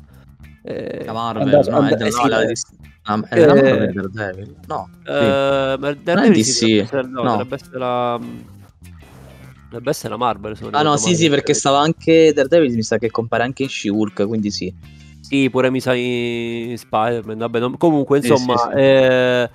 [0.63, 4.55] eh, la Marvel, andato, no, and- è, sì, la, la, è della eh, Marvel Daredevil?
[4.67, 4.89] No.
[5.05, 5.97] Eh, sì.
[6.03, 7.29] Daredevil sì, dovrebbe, no, no.
[7.31, 8.19] dovrebbe essere la...
[9.65, 10.57] Dovrebbe essere la Marvel.
[10.71, 14.25] Ah no, sì, sì, perché stava anche Daredevil, mi sa che compare anche in She-Hulk,
[14.27, 14.73] quindi sì.
[15.19, 17.77] Sì, pure mi sa in Spider-Man, vabbè, non...
[17.77, 18.55] comunque insomma...
[18.57, 19.49] Sì, sì, eh...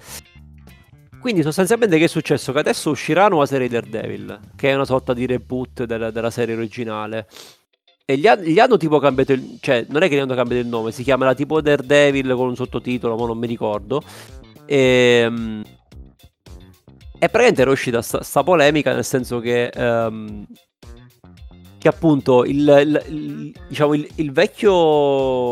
[1.20, 2.50] Quindi sostanzialmente che è successo?
[2.50, 6.30] Che adesso uscirà una nuova serie Daredevil, che è una sorta di reboot della, della
[6.30, 7.26] serie originale.
[8.10, 9.58] E gli, gli, hanno tipo cambiato il...
[9.60, 12.56] Cioè, non è che gli hanno cambiato il nome, si chiamerà tipo Daredevil con un
[12.56, 14.02] sottotitolo, ma non mi ricordo.
[14.66, 15.22] E...
[15.24, 15.62] Ehm,
[17.22, 19.70] e praticamente era uscita sta, sta polemica nel senso che...
[19.76, 20.44] Um,
[21.78, 24.74] che appunto il, il, il, diciamo, il, vecchio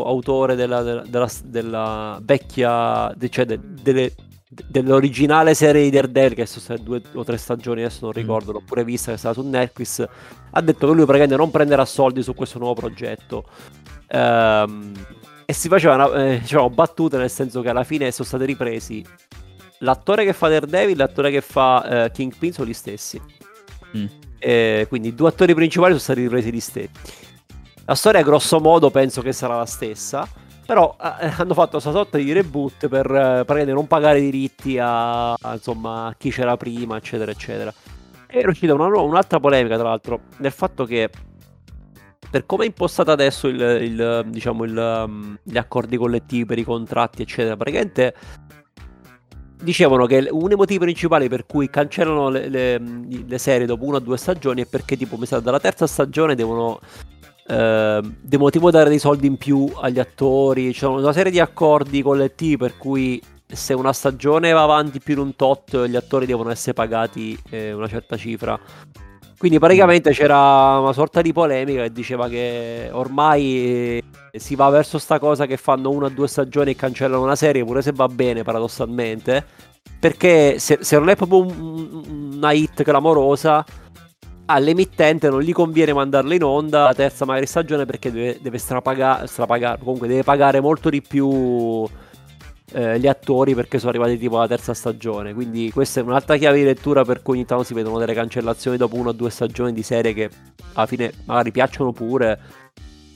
[0.05, 4.13] autore della, della, della, della vecchia, cioè de, delle,
[4.51, 8.19] dell'originale serie di Daredevil che sono state due o tre stagioni adesso non mm.
[8.19, 10.07] ricordo l'ho pure vista che stava su Netflix
[10.49, 13.47] ha detto che lui praticamente non prenderà soldi su questo nuovo progetto
[14.07, 14.91] ehm,
[15.45, 19.05] e si facevano eh, diciamo, battute nel senso che alla fine sono stati ripresi
[19.79, 23.21] l'attore che fa Daredevil e l'attore che fa eh, Kingpin sono gli stessi
[23.95, 24.05] mm.
[24.39, 26.89] eh, quindi i due attori principali sono stati ripresi gli stessi
[27.85, 30.27] la storia grosso modo penso che sarà la stessa
[30.69, 33.09] però eh, hanno fatto questa sorta di reboot per
[33.47, 37.73] eh, non pagare diritti a, a, insomma, a chi c'era prima, eccetera, eccetera.
[38.27, 41.09] E è uscita una, un'altra polemica, tra l'altro, nel fatto che
[42.29, 44.77] per come è impostata adesso il, il, diciamo il,
[45.07, 48.13] um, gli accordi collettivi per i contratti, eccetera, praticamente
[49.63, 52.79] dicevano che uno dei motivi principali per cui cancellano le, le,
[53.25, 56.35] le, serie dopo una o due stagioni è perché tipo mi sa dalla terza stagione
[56.35, 56.79] devono
[57.49, 62.03] eh, devono tipo dare dei soldi in più agli attori, c'è una serie di accordi
[62.03, 66.51] collettivi per cui se una stagione va avanti più di un tot, gli attori devono
[66.51, 68.59] essere pagati eh, una certa cifra.
[69.35, 75.17] Quindi praticamente c'era una sorta di polemica che diceva che ormai si va verso sta
[75.17, 78.43] cosa che fanno una o due stagioni e cancellano una serie, pure se va bene
[78.43, 79.43] paradossalmente,
[79.99, 83.65] perché se, se non è proprio un, una hit clamorosa,
[84.51, 89.27] all'emittente non gli conviene mandarla in onda la terza magari stagione perché deve, deve strapagare,
[89.27, 91.87] strapagare, comunque deve pagare molto di più
[92.71, 95.33] eh, gli attori perché sono arrivati tipo alla terza stagione.
[95.33, 98.77] Quindi questa è un'altra chiave di lettura per cui ogni tanto si vedono delle cancellazioni
[98.77, 100.29] dopo una o due stagioni di serie che
[100.73, 102.39] alla fine magari piacciono pure.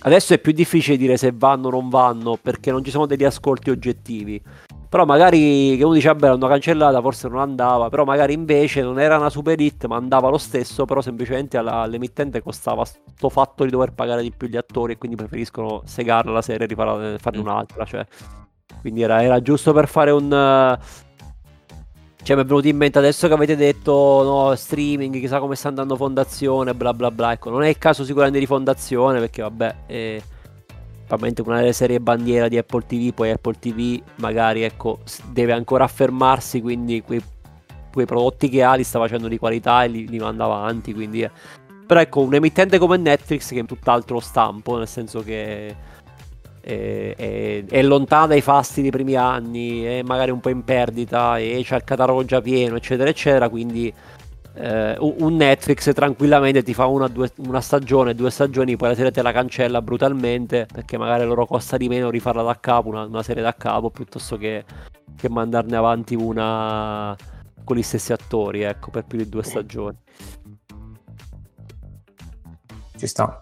[0.06, 3.24] Adesso è più difficile dire se vanno o non vanno perché non ci sono degli
[3.24, 4.42] ascolti oggettivi.
[4.94, 7.90] Però magari che uno dice, vabbè, l'hanno cancellata, forse non andava.
[7.90, 10.86] Però magari invece non era una super hit, ma andava lo stesso.
[10.86, 15.00] Però semplicemente alla, all'emittente costava sto fatto di dover pagare di più gli attori e
[15.00, 17.42] quindi preferiscono segarla la serie e rifarne, farne mm.
[17.42, 17.86] un'altra.
[17.86, 18.06] Cioè,
[18.82, 20.30] quindi era, era giusto per fare un...
[20.30, 25.70] Cioè mi è venuto in mente adesso che avete detto no, streaming, chissà come sta
[25.70, 27.32] andando fondazione, bla bla bla.
[27.32, 30.22] Ecco, non è il caso sicuramente di fondazione perché vabbè, è
[31.14, 35.00] probabilmente una delle serie bandiera di Apple TV, poi Apple TV magari ecco,
[35.32, 37.22] deve ancora affermarsi, quindi quei,
[37.92, 41.22] quei prodotti che ha li sta facendo di qualità e li, li manda avanti, quindi...
[41.22, 41.32] Eh.
[41.86, 45.76] Però ecco, un emittente come Netflix che è tutt'altro stampo, nel senso che
[46.62, 51.38] è, è, è, lontana dai fasti dei primi anni, è magari un po' in perdita
[51.38, 53.50] e c'ha il catalogo già pieno, eccetera, eccetera.
[53.50, 53.94] Quindi
[54.56, 59.12] eh, un Netflix tranquillamente ti fa una, due, una, stagione, due stagioni, poi la serie
[59.12, 63.24] te la cancella brutalmente perché magari loro costa di meno rifarla da capo, una, una
[63.24, 64.64] serie da capo, piuttosto che,
[65.16, 67.16] che mandarne avanti una
[67.64, 69.98] con gli stessi attori, ecco, per più di due stagioni.
[72.96, 73.42] Ci sta.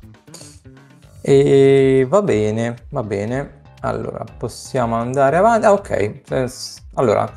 [1.22, 3.62] E va bene, va bene.
[3.82, 5.66] Allora, possiamo andare avanti.
[5.66, 6.22] Ah, ok.
[6.96, 7.32] Allora,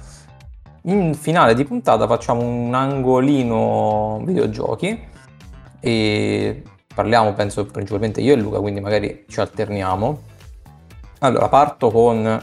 [0.87, 5.13] in finale di puntata facciamo un angolino videogiochi
[5.81, 6.63] e
[6.95, 10.23] parliamo, penso, principalmente io e Luca, quindi magari ci alterniamo.
[11.21, 12.43] Allora, parto con...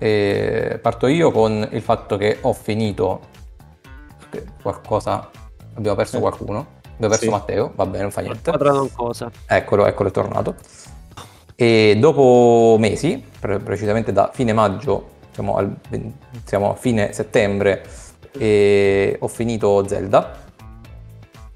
[0.00, 3.20] Eh, parto io con il fatto che ho finito
[4.62, 5.30] qualcosa...
[5.74, 6.66] Abbiamo perso qualcuno.
[6.94, 7.30] Abbiamo perso sì.
[7.30, 8.50] Matteo, va bene, non fa niente.
[8.50, 9.30] Quadrato cosa.
[9.46, 10.56] Eccolo, eccolo, è tornato.
[11.54, 15.72] E dopo mesi, pre- precisamente da fine maggio, siamo, al,
[16.44, 17.82] siamo a fine settembre,
[18.32, 20.46] e ho finito Zelda.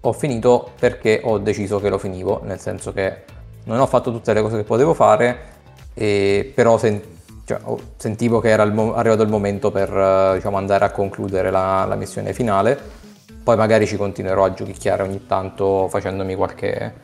[0.05, 3.25] Ho finito perché ho deciso che lo finivo, nel senso che
[3.65, 5.51] non ho fatto tutte le cose che potevo fare,
[5.95, 7.01] e però sen-
[7.45, 7.59] cioè,
[7.97, 12.33] sentivo che era il arrivato il momento per diciamo, andare a concludere la, la missione
[12.33, 13.01] finale
[13.43, 16.95] poi magari ci continuerò a giochicchiare ogni tanto facendomi qualche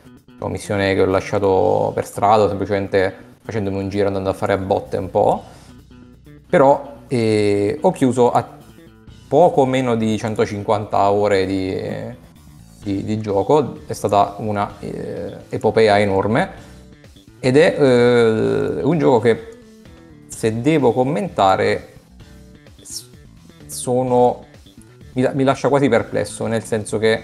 [0.47, 4.95] missione che ho lasciato per strada, semplicemente facendomi un giro andando a fare a botte
[4.95, 5.43] un po'.
[6.49, 8.57] Però eh, ho chiuso a
[9.27, 11.77] poco meno di 150 ore di,
[12.81, 16.67] di, di gioco, è stata una eh, epopea enorme
[17.39, 19.47] ed è eh, un gioco che
[20.27, 21.93] se devo commentare
[23.67, 24.47] sono
[25.13, 27.23] mi, mi lascia quasi perplesso, nel senso che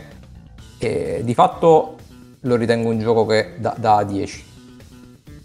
[0.78, 1.98] eh, di fatto
[2.42, 4.54] lo ritengo un gioco che da, da 10.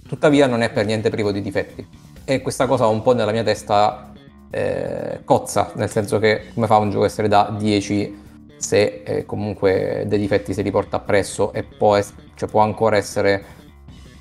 [0.07, 1.87] Tuttavia non è per niente privo di difetti.
[2.31, 4.13] E questa cosa un po' nella mia testa
[4.53, 9.27] eh, cozza, nel senso che come fa un gioco a essere da 10 se eh,
[9.27, 13.45] comunque dei difetti se li porta appresso e può, es- cioè può ancora essere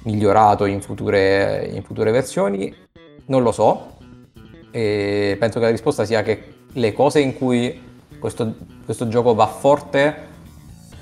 [0.06, 2.74] migliorato in future, in future versioni?
[3.28, 3.98] Non lo so.
[4.72, 7.80] E penso che la risposta sia che le cose in cui
[8.18, 10.16] questo, questo gioco va forte,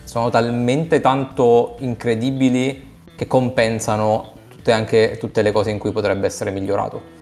[0.03, 4.35] sono talmente tanto incredibili che compensano
[4.67, 7.15] tutte, anche, tutte le cose in cui potrebbe essere migliorato.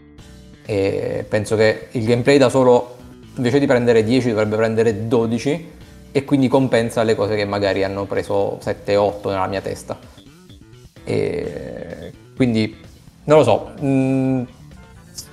[0.66, 2.98] E penso che il gameplay da solo,
[3.36, 5.72] invece di prendere 10, dovrebbe prendere 12
[6.12, 9.98] e quindi compensa le cose che magari hanno preso 7-8 nella mia testa.
[11.04, 12.76] E quindi
[13.26, 14.42] non lo so, mm,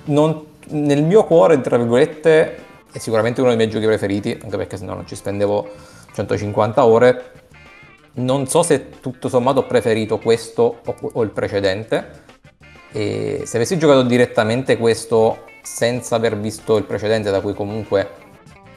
[0.05, 2.57] non, nel mio cuore, tra virgolette,
[2.91, 5.67] è sicuramente uno dei miei giochi preferiti, anche perché se no non ci spendevo
[6.13, 7.31] 150 ore.
[8.15, 10.81] Non so se tutto sommato ho preferito questo
[11.13, 12.21] o, il precedente.
[12.91, 18.07] E se avessi giocato direttamente questo senza aver visto il precedente, da cui comunque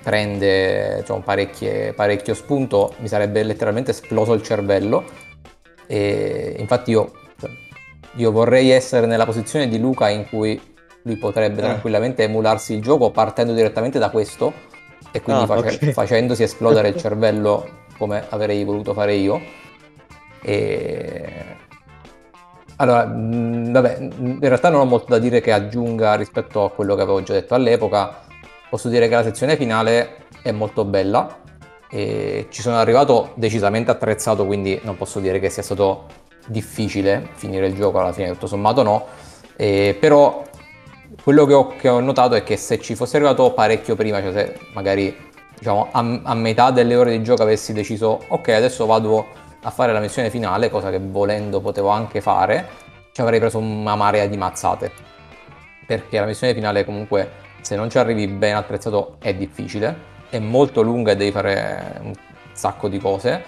[0.02, 5.04] prende diciamo, parecchio spunto, mi sarebbe letteralmente esploso il cervello.
[5.86, 7.12] E infatti io,
[8.14, 11.64] io vorrei essere nella posizione di Luca in cui lui potrebbe eh.
[11.64, 14.52] tranquillamente emularsi il gioco partendo direttamente da questo
[15.12, 15.92] e quindi ah, face- okay.
[15.92, 19.40] facendosi esplodere il cervello come avrei voluto fare io.
[20.42, 21.54] E...
[22.76, 26.94] Allora, mh, vabbè, in realtà non ho molto da dire che aggiunga rispetto a quello
[26.94, 28.24] che avevo già detto all'epoca.
[28.68, 31.44] posso dire che la sezione finale è molto bella
[31.88, 36.04] e ci sono arrivato decisamente attrezzato, quindi non posso dire che sia stato
[36.46, 39.06] difficile finire il gioco alla fine, tutto sommato no,
[39.56, 40.44] eh, però
[41.22, 44.32] quello che ho, che ho, notato è che se ci fosse arrivato parecchio prima, cioè
[44.32, 45.25] se magari
[45.58, 49.26] diciamo, a, a, metà delle ore di gioco avessi deciso ok adesso vado
[49.62, 52.68] a fare la missione finale, cosa che volendo potevo anche fare,
[53.10, 54.92] ci avrei preso una marea di mazzate.
[55.84, 60.82] Perché la missione finale comunque se non ci arrivi ben attrezzato è difficile, è molto
[60.82, 62.12] lunga e devi fare un
[62.52, 63.42] sacco di cose.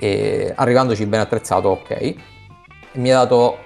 [0.00, 2.14] E arrivandoci ben attrezzato, ok.
[2.92, 3.58] Mi ha dato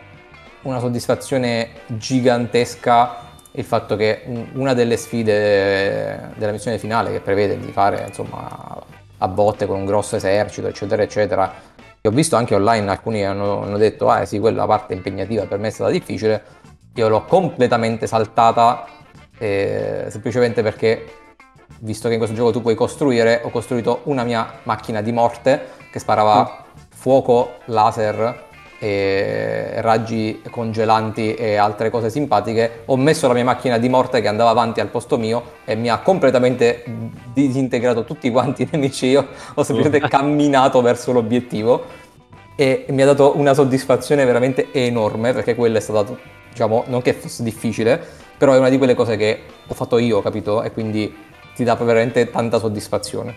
[0.63, 7.73] una soddisfazione gigantesca il fatto che una delle sfide della missione finale che prevede di
[7.73, 8.79] fare insomma
[9.19, 11.53] a botte con un grosso esercito eccetera eccetera
[12.01, 15.59] che ho visto anche online alcuni hanno, hanno detto ah sì quella parte impegnativa per
[15.59, 16.43] me è stata difficile
[16.95, 18.87] io l'ho completamente saltata
[19.39, 21.13] eh, semplicemente perché
[21.81, 25.67] visto che in questo gioco tu puoi costruire ho costruito una mia macchina di morte
[25.91, 26.83] che sparava mm.
[26.91, 28.49] fuoco laser
[28.81, 34.49] raggi congelanti e altre cose simpatiche, ho messo la mia macchina di morte che andava
[34.51, 36.85] avanti al posto mio e mi ha completamente
[37.35, 39.07] disintegrato tutti quanti i nemici.
[39.07, 41.85] Io ho semplicemente camminato verso l'obiettivo
[42.57, 47.13] e mi ha dato una soddisfazione veramente enorme perché quello è stato, diciamo, non che
[47.13, 48.03] fosse difficile,
[48.39, 50.63] però è una di quelle cose che ho fatto io, capito?
[50.63, 51.15] E quindi
[51.55, 53.35] ti dà veramente tanta soddisfazione.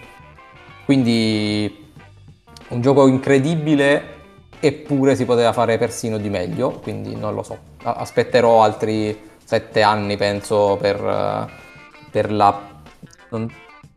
[0.85, 1.91] Quindi
[2.69, 4.21] un gioco incredibile
[4.65, 7.57] eppure si poteva fare persino di meglio, quindi non lo so.
[7.83, 11.51] Aspetterò altri sette anni, penso, per,
[12.09, 12.61] per, la,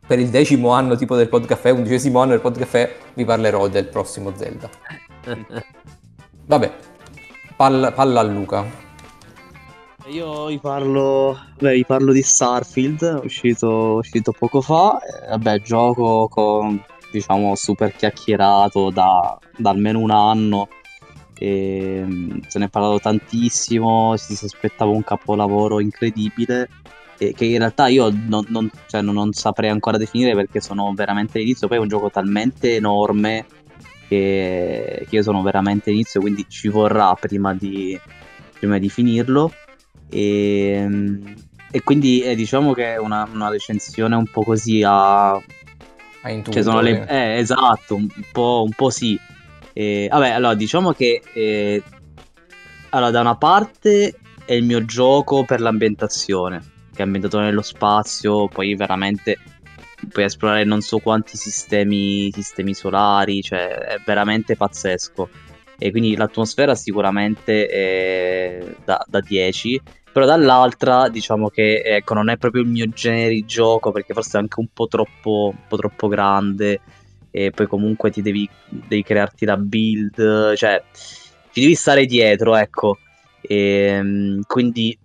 [0.04, 4.32] per il decimo anno tipo del podcaffè, undicesimo anno del podcaffè, vi parlerò del prossimo
[4.34, 4.68] Zelda.
[6.46, 6.72] Vabbè,
[7.54, 8.84] palla, palla a Luca.
[10.06, 14.98] Io vi parlo, beh, vi parlo di Starfield, uscito, uscito poco fa.
[14.98, 16.80] Eh, vabbè, gioco con
[17.16, 20.68] diciamo super chiacchierato da, da almeno un anno.
[21.38, 26.68] E mm, se ne è parlato tantissimo, si aspettava un capolavoro incredibile.
[27.18, 31.38] E che in realtà io non, non, cioè non, saprei ancora definire perché sono veramente
[31.38, 33.46] all'inizio, poi è un gioco talmente enorme
[34.06, 37.98] che, che io sono veramente all'inizio, quindi ci vorrà prima di,
[38.58, 39.50] prima di finirlo.
[40.10, 41.26] E, mm,
[41.70, 45.40] e quindi eh, diciamo che è una, una recensione un po' così a
[46.26, 46.62] hai intuito.
[46.62, 47.06] Cioè le...
[47.08, 49.18] eh, esatto, un po', un po sì.
[49.72, 51.82] Eh, vabbè, allora diciamo che eh,
[52.90, 56.60] allora, da una parte è il mio gioco per l'ambientazione,
[56.92, 59.38] che è ambientato nello spazio, poi veramente
[60.08, 65.28] puoi esplorare non so quanti sistemi, sistemi solari, cioè è veramente pazzesco.
[65.78, 69.80] E quindi l'atmosfera sicuramente è da, da 10
[70.16, 74.38] però dall'altra diciamo che ecco, non è proprio il mio genere di gioco perché forse
[74.38, 76.80] è anche un po' troppo, un po troppo grande
[77.30, 80.82] e poi comunque ti devi, devi crearti la build, cioè
[81.52, 82.96] ci devi stare dietro, ecco.
[83.42, 84.98] E, ehm, quindi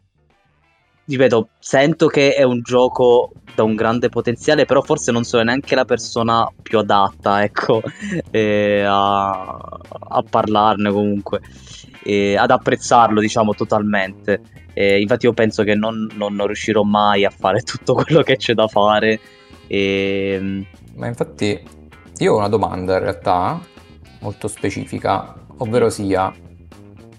[1.05, 5.75] ripeto, sento che è un gioco da un grande potenziale, però forse non sono neanche
[5.75, 7.81] la persona più adatta, ecco,
[8.31, 11.41] eh, a, a, parlarne comunque,
[12.03, 14.41] eh, ad apprezzarlo, diciamo, totalmente.
[14.73, 18.53] Eh, infatti io penso che non, non, riuscirò mai a fare tutto quello che c'è
[18.53, 19.19] da fare.
[19.67, 21.59] Ehm, Ma infatti
[22.17, 23.59] io ho una domanda in realtà
[24.19, 26.31] molto specifica, ovvero sia,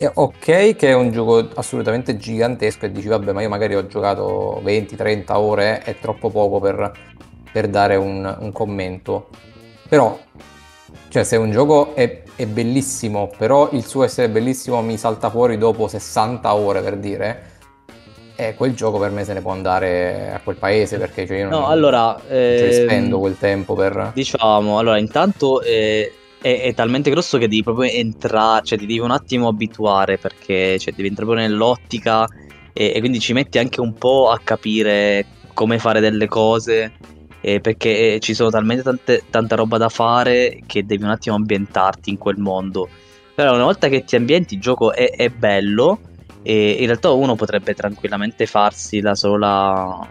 [0.06, 3.86] è ok che è un gioco assolutamente gigantesco e dici vabbè ma io magari ho
[3.86, 6.92] giocato 20-30 ore, è troppo poco per,
[7.52, 9.28] per dare un, un commento,
[9.88, 10.18] però
[11.08, 15.58] cioè, se un gioco è, è, bellissimo, però il suo essere bellissimo mi salta fuori
[15.58, 17.42] dopo 60 ore per dire,
[18.34, 21.48] eh, quel gioco per me se ne può andare a quel paese perché cioè, io
[21.50, 24.12] non, no, allora, cioè, ehm, spendo quel tempo per...
[24.14, 28.98] Diciamo, allora, intanto eh, è, è, talmente grosso che devi proprio entrare, cioè ti devi
[28.98, 32.28] un attimo abituare perché cioè, devi entrare proprio nell'ottica
[32.72, 36.92] e, e quindi ci metti anche un po' a capire come fare delle cose
[37.40, 42.10] eh, perché ci sono talmente tante, tanta roba da fare che devi un attimo ambientarti
[42.10, 42.88] in quel mondo.
[43.34, 46.00] Però una volta che ti ambienti il gioco è, è bello
[46.42, 50.08] e in realtà uno potrebbe tranquillamente farsi la sola...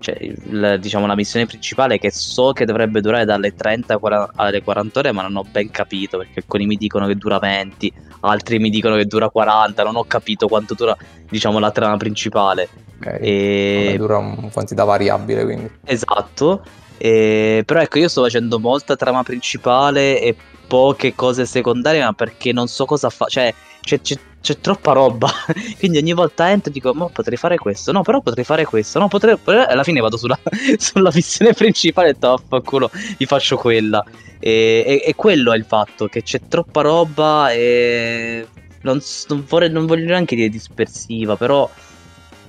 [0.00, 4.00] Cioè, il, diciamo la missione principale che so che dovrebbe durare dalle 30
[4.34, 7.92] alle 40 ore ma non ho ben capito perché alcuni mi dicono che dura 20
[8.20, 10.96] altri mi dicono che dura 40 non ho capito quanto dura
[11.28, 13.18] diciamo la trama principale Okay.
[13.20, 13.94] E...
[13.96, 15.70] Dura una quantità variabile quindi.
[15.84, 16.62] Esatto.
[16.98, 17.62] E...
[17.64, 20.36] Però ecco, io sto facendo molta trama principale e
[20.66, 23.26] poche cose secondarie, ma perché non so cosa fa.
[23.26, 25.30] Cioè, c'è, c'è, c'è troppa roba.
[25.78, 27.92] Quindi ogni volta entro e dico, ma potrei fare questo.
[27.92, 28.98] No, però potrei fare questo.
[28.98, 29.36] No, potrei.
[29.44, 30.38] Alla fine vado sulla,
[30.78, 34.04] sulla missione principale e top, culo, vi faccio quella.
[34.38, 38.46] E, e, e, quello è il fatto, che c'è troppa roba e.
[38.82, 41.68] Non, non, vorrei, non voglio neanche dire dispersiva, però.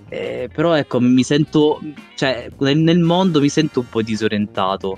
[0.07, 1.79] Eh, però ecco, mi sento.
[2.15, 4.97] Cioè, nel, mondo mi sento un po' disorientato.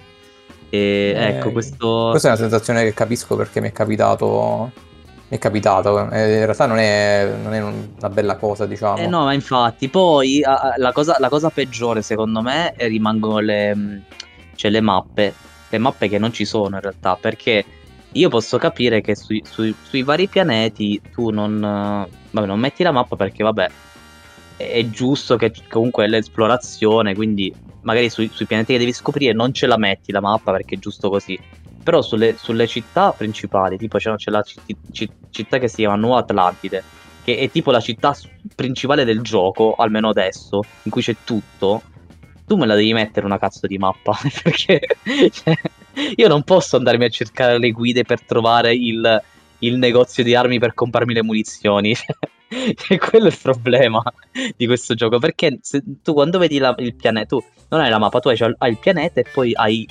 [0.70, 2.08] E eh, ecco, questo...
[2.10, 4.72] Questa è una sensazione che capisco perché mi è capitato
[5.34, 6.12] è capitato.
[6.12, 8.98] Eh, in realtà non è, non è, una bella cosa, diciamo.
[8.98, 14.04] Eh no, ma infatti, poi la cosa, la cosa peggiore secondo me rimangono le,
[14.56, 15.34] cioè, le mappe.
[15.70, 17.66] Le mappe che non ci sono in realtà, perché
[18.12, 22.92] io posso capire che sui, sui, sui vari pianeti tu non, vabbè, non metti la
[22.92, 23.70] mappa perché, vabbè,
[24.56, 29.66] è giusto che comunque l'esplorazione, quindi magari sui, sui, pianeti che devi scoprire non ce
[29.66, 31.40] la metti la mappa perché è giusto così.
[31.84, 36.20] Però sulle, sulle città principali, tipo c'è, c'è la citt- città che si chiama Nuova
[36.20, 36.84] Atlantide,
[37.24, 38.16] che è tipo la città
[38.56, 41.82] principale del gioco, almeno adesso, in cui c'è tutto,
[42.46, 44.14] tu me la devi mettere una cazzo di mappa,
[44.44, 44.80] perché
[45.32, 45.56] cioè,
[46.16, 49.22] io non posso andarmi a cercare le guide per trovare il,
[49.60, 51.96] il negozio di armi per comprarmi le munizioni.
[52.90, 54.02] e quello è il problema
[54.56, 55.60] di questo gioco, perché
[56.02, 58.80] tu quando vedi la, il pianeta, tu non hai la mappa, tu hai, hai il
[58.80, 59.88] pianeta e poi hai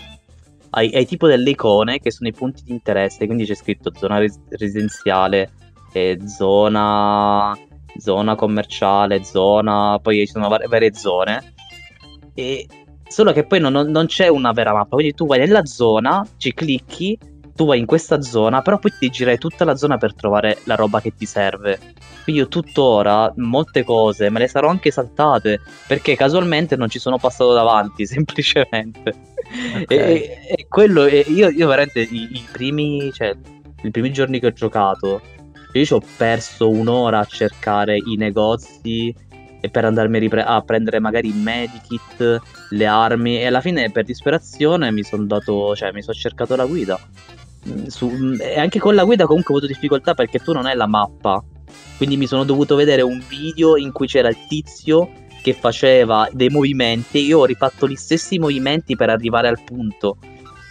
[0.75, 4.19] hai, hai, tipo delle icone che sono i punti di interesse, quindi c'è scritto zona
[4.19, 5.51] res- residenziale,
[5.93, 7.57] eh, zona,
[7.99, 11.55] zona commerciale, zona, poi ci sono var- varie zone.
[12.35, 12.67] E
[13.07, 16.55] solo che poi non, non, c'è una vera mappa, quindi tu vai nella zona, ci
[16.55, 17.19] clicchi,
[17.55, 20.75] tu vai in questa zona, però poi ti girai tutta la zona per trovare la
[20.75, 21.79] roba che ti serve.
[22.25, 27.19] Quindi io tuttora molte cose me le sarò anche saltate perché casualmente non ci sono
[27.19, 29.15] passato davanti, semplicemente.
[29.83, 29.99] Okay.
[29.99, 33.37] E, e, quello, e io, io, veramente i, i, primi, cioè,
[33.83, 35.21] i primi giorni che ho giocato,
[35.73, 39.15] io ci ho perso un'ora a cercare i negozi
[39.61, 42.41] e per andarmi a, ripre- a prendere magari i medikit,
[42.71, 46.67] le armi e alla fine per disperazione mi sono dato, cioè mi sono cercato la
[46.67, 46.99] guida.
[47.69, 50.67] Mm, su, mm, e anche con la guida comunque ho avuto difficoltà perché tu non
[50.67, 51.43] hai la mappa.
[51.97, 55.11] Quindi mi sono dovuto vedere un video in cui c'era il tizio
[55.43, 60.17] che faceva dei movimenti io ho rifatto gli stessi movimenti per arrivare al punto.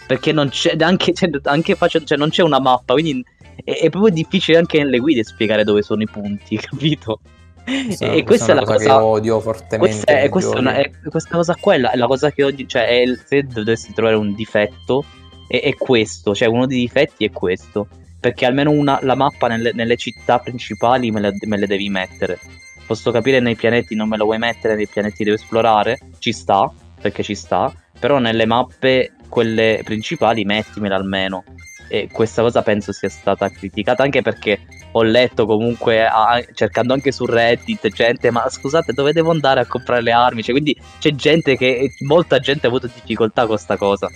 [0.06, 3.24] Perché non c'è anche, cioè, anche faccio, cioè, non c'è una mappa, quindi
[3.64, 7.20] è, è, proprio difficile anche nelle guide spiegare dove sono i punti, capito?
[7.64, 9.78] Questa, e questa, è la cosa, cosa, che odio fortemente.
[9.78, 13.04] Questa, è, questa, una, è, questa cosa qua è la cosa che odio, cioè è,
[13.24, 15.04] se dovessi trovare un difetto
[15.52, 17.88] è, è, questo, cioè uno dei difetti è questo,
[18.18, 22.38] perché almeno una, la mappa nelle, nelle città principali me le, me le devi mettere
[22.86, 26.70] Posso capire nei pianeti non me lo vuoi mettere, nei pianeti devo esplorare, ci sta,
[27.00, 31.44] perché ci sta, però nelle mappe, quelle principali, mettimela almeno.
[31.88, 34.60] E questa cosa penso sia stata criticata anche perché
[34.92, 39.66] ho letto comunque, a, cercando anche su Reddit, gente, ma scusate, dove devo andare a
[39.66, 40.42] comprare le armi?
[40.42, 44.08] Cioè, quindi c'è gente che, molta gente ha avuto difficoltà con questa cosa.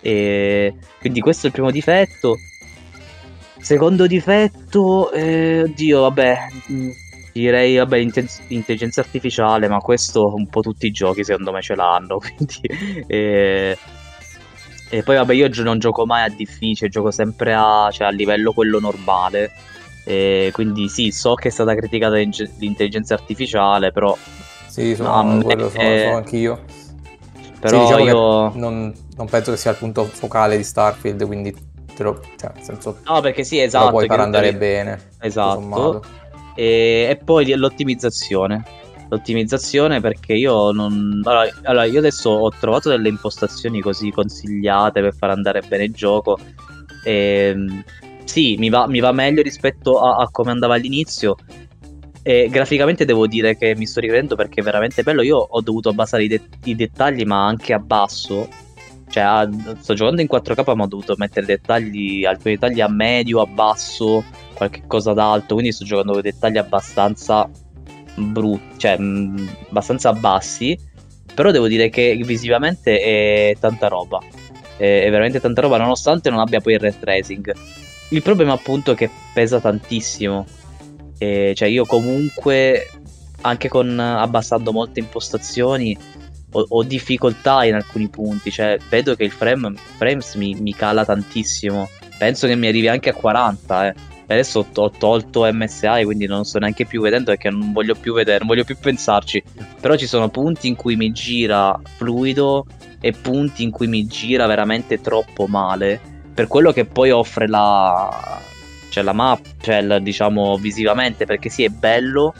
[0.00, 2.36] E quindi questo è il primo difetto.
[3.58, 6.38] Secondo difetto, eh, oddio, vabbè,
[7.32, 7.96] Direi, vabbè,
[8.48, 12.60] intelligenza artificiale, ma questo un po' tutti i giochi secondo me ce l'hanno, quindi...
[13.06, 13.78] Eh,
[14.92, 18.52] e poi vabbè io non gioco mai a difficile, gioco sempre a, cioè, a livello
[18.52, 19.52] quello normale.
[20.04, 24.16] E quindi sì, so che è stata criticata l'intelligenza artificiale, però...
[24.66, 26.02] Sì, sono, no, quello sono, è...
[26.04, 26.64] sono anch'io.
[27.60, 28.52] Però sì, diciamo io...
[28.54, 31.54] Non, non, penso che sia il punto focale di Starfield, quindi
[31.94, 32.22] te lo...
[32.36, 33.00] Cioè, nel senso...
[33.04, 33.84] No, perché sì, esatto.
[33.84, 35.10] Lo puoi far andare bene.
[35.20, 36.02] Esatto.
[36.54, 38.64] E, e poi l'ottimizzazione.
[39.10, 41.20] L'ottimizzazione perché io non...
[41.24, 45.92] Allora, allora, io adesso ho trovato delle impostazioni così consigliate per far andare bene il
[45.92, 46.38] gioco.
[47.04, 47.54] E,
[48.24, 51.36] sì, mi va, mi va meglio rispetto a, a come andava all'inizio.
[52.22, 55.20] E graficamente devo dire che mi sto rivedendo perché è veramente bello.
[55.20, 58.68] Io ho dovuto abbassare i, de- i dettagli, ma anche a basso.
[59.10, 59.48] Cioè, a,
[59.80, 64.24] sto giocando in 4K, ma ho dovuto mettere dettagli, alcuni dettagli a medio, a basso
[64.54, 67.50] qualche cosa d'alto, quindi sto giocando con dettagli abbastanza
[68.14, 70.78] brutti, cioè mh, abbastanza bassi,
[71.34, 74.20] però devo dire che visivamente è tanta roba,
[74.76, 77.52] è, è veramente tanta roba, nonostante non abbia poi il ray tracing.
[78.10, 80.44] Il problema appunto è che pesa tantissimo,
[81.18, 82.90] e, cioè io comunque,
[83.42, 85.96] anche con abbassando molte impostazioni,
[86.52, 91.88] ho, difficoltà in alcuni punti, cioè vedo che il frame, frames mi, mi cala tantissimo,
[92.18, 93.94] penso che mi arrivi anche a 40, eh
[94.34, 98.38] adesso ho tolto MSI, quindi non sto neanche più vedendo perché non voglio più vedere,
[98.38, 99.42] non voglio più pensarci.
[99.80, 102.64] Però ci sono punti in cui mi gira fluido
[103.00, 106.00] e punti in cui mi gira veramente troppo male.
[106.32, 108.40] Per quello che poi offre la,
[108.88, 112.32] cioè la mappa, cioè il, diciamo visivamente, perché sì è bello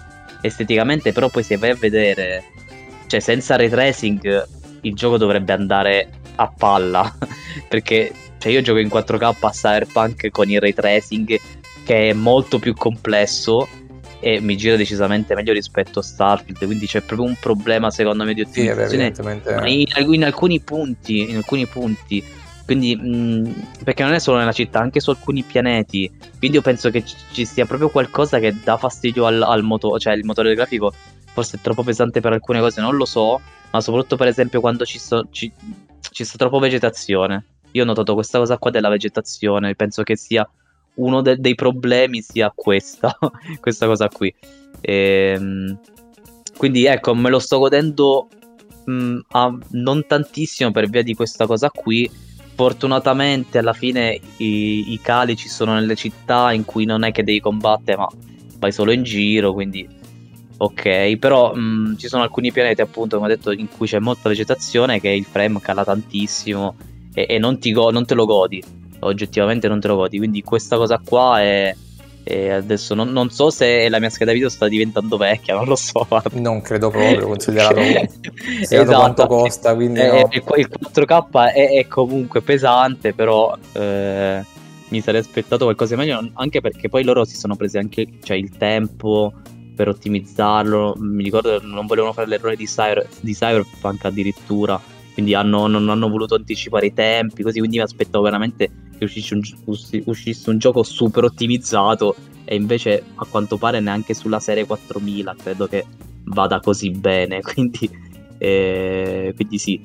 [0.43, 2.45] esteticamente, però poi se vai a vedere,
[3.11, 4.47] cioè senza ray tracing
[4.83, 7.13] il gioco dovrebbe andare a palla,
[7.69, 11.41] perché cioè io gioco in 4K a Cyberpunk con il ray tracing
[11.85, 13.67] che è molto più complesso
[14.21, 18.33] e mi gira decisamente meglio rispetto a Starfield, quindi c'è proprio un problema secondo me
[18.33, 19.23] di ottimizzazione sì,
[19.67, 22.23] in, in, alcuni punti, in alcuni punti.
[22.65, 26.09] Quindi, mh, perché non è solo nella città, anche su alcuni pianeti.
[26.39, 27.03] Quindi io penso che
[27.33, 30.93] ci sia proprio qualcosa che dà fastidio al, al motore, cioè il motore grafico
[31.41, 34.85] forse è troppo pesante per alcune cose, non lo so, ma soprattutto per esempio quando
[34.85, 35.51] ci, so, ci,
[36.11, 37.45] ci sta troppo vegetazione.
[37.73, 40.49] Io ho notato questa cosa qua della vegetazione, penso che sia
[40.95, 43.17] uno de- dei problemi sia questa,
[43.59, 44.35] questa cosa qui.
[44.81, 45.79] E, ehm,
[46.57, 48.29] quindi ecco, me lo sto godendo
[48.85, 52.11] mh, mm, a, non tantissimo per via di questa cosa qui.
[52.55, 57.41] Fortunatamente alla fine i, i calici sono nelle città in cui non è che devi
[57.41, 58.09] combattere, ma
[58.59, 60.00] vai solo in giro, quindi
[60.61, 61.17] ok.
[61.17, 64.29] Però mh, mm, ci sono alcuni pianeti, appunto, come ho detto, in cui c'è molta
[64.29, 66.77] vegetazione che il frame cala tantissimo
[67.15, 70.19] e, e non, go- non te lo godi oggettivamente non te lo godi.
[70.19, 71.75] Quindi questa cosa qua è.
[72.23, 75.75] E adesso non, non, so se la mia scheda video sta diventando vecchia, non lo
[75.75, 76.07] so.
[76.33, 77.81] Non credo proprio, considerato,
[78.61, 78.93] esatto.
[78.93, 79.75] quanto costa.
[79.75, 80.29] Quindi no.
[80.31, 84.45] il 4K è, è, comunque pesante, però eh,
[84.89, 88.37] mi sarei aspettato qualcosa di meglio, anche perché poi loro si sono presi anche cioè,
[88.37, 89.33] il tempo
[89.81, 90.97] per ottimizzarlo.
[90.99, 94.79] Mi ricordo che non volevano fare l'errore di, Cyber, di Cyberpunk addirittura,
[95.15, 97.61] quindi hanno, non hanno voluto anticipare i tempi, così.
[97.61, 99.41] Quindi mi aspettavo veramente che uscisse un,
[100.05, 102.15] uscisse un gioco super ottimizzato.
[102.45, 105.87] E invece a quanto pare neanche sulla serie 4000 credo che
[106.25, 107.41] vada così bene.
[107.41, 107.89] Quindi,
[108.37, 109.81] eh, quindi sì.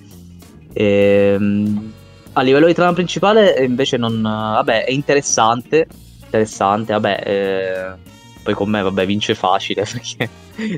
[0.73, 1.93] Ehm,
[2.33, 5.87] a livello di trama principale invece non vabbè è interessante.
[6.25, 8.13] Interessante vabbè eh,
[8.45, 10.29] poi con me vabbè vince facile perché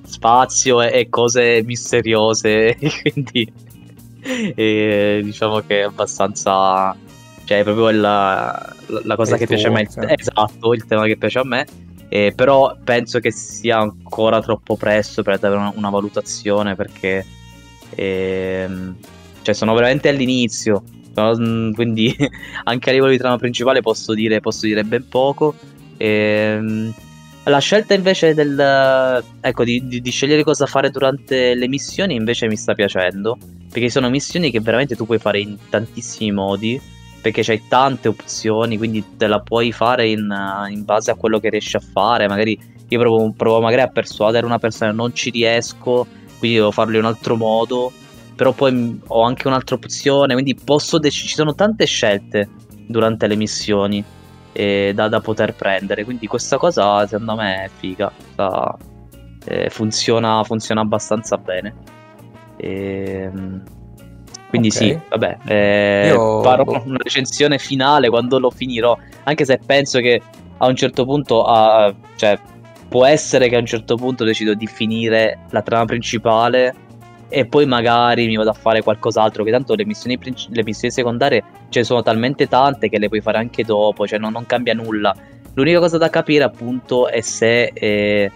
[0.05, 3.51] spazio e, e cose misteriose quindi
[4.55, 6.95] eh, diciamo che è abbastanza
[7.47, 9.87] cioè, è proprio la, la cosa è che piace a me.
[9.87, 10.15] Cioè.
[10.17, 11.65] Esatto, il tema che piace a me.
[12.09, 17.25] Eh, però penso che sia ancora troppo presto per dare una, una valutazione perché
[17.95, 18.95] ehm,
[19.43, 20.83] cioè sono veramente all'inizio.
[21.15, 21.71] No?
[21.73, 22.13] Quindi
[22.65, 25.55] anche a livello di trama principale posso dire, posso dire ben poco.
[25.95, 26.93] Ehm,
[27.49, 32.47] la scelta invece del, ecco, di, di, di, scegliere cosa fare durante le missioni invece
[32.47, 33.37] mi sta piacendo.
[33.69, 36.79] Perché sono missioni che veramente tu puoi fare in tantissimi modi
[37.21, 40.33] perché c'hai tante opzioni, quindi te la puoi fare in,
[40.69, 42.27] in base a quello che riesci a fare.
[42.27, 46.07] Magari io provo, provo magari a persuadere una persona, non ci riesco,
[46.39, 47.91] quindi devo farlo in un altro modo.
[48.35, 52.47] Però poi ho anche un'altra opzione, quindi posso dec- ci sono tante scelte
[52.87, 54.03] durante le missioni
[54.57, 56.03] eh, da, da, poter prendere.
[56.03, 58.11] Quindi questa cosa secondo me è figa.
[58.31, 58.75] Sta,
[59.45, 61.75] eh, funziona, funziona abbastanza bene.
[62.57, 63.63] E, ehm,
[64.49, 64.89] quindi okay.
[64.89, 66.41] sì, vabbè, eh, Io...
[66.41, 70.21] farò una recensione finale quando lo finirò, anche se penso che
[70.57, 72.39] a un certo punto, uh, cioè,
[72.87, 76.73] può essere che a un certo punto decido di finire la trama principale
[77.29, 80.93] e poi magari mi vado a fare qualcos'altro, che tanto le missioni, princi- le missioni
[80.93, 84.45] secondarie ce ne sono talmente tante che le puoi fare anche dopo, cioè non, non
[84.45, 85.15] cambia nulla.
[85.53, 87.71] L'unica cosa da capire appunto è se...
[87.73, 88.31] Eh,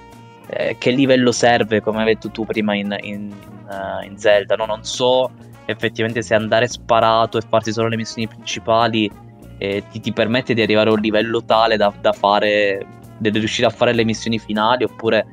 [0.54, 3.32] eh, che livello serve, come hai detto tu prima in, in,
[3.70, 4.66] uh, in Zelda, no?
[4.66, 5.32] non so
[5.66, 9.10] effettivamente se andare sparato e farsi solo le missioni principali
[9.58, 12.86] eh, ti, ti, permette di arrivare a un livello tale da, da fare,
[13.18, 15.26] di riuscire a fare le missioni finali oppure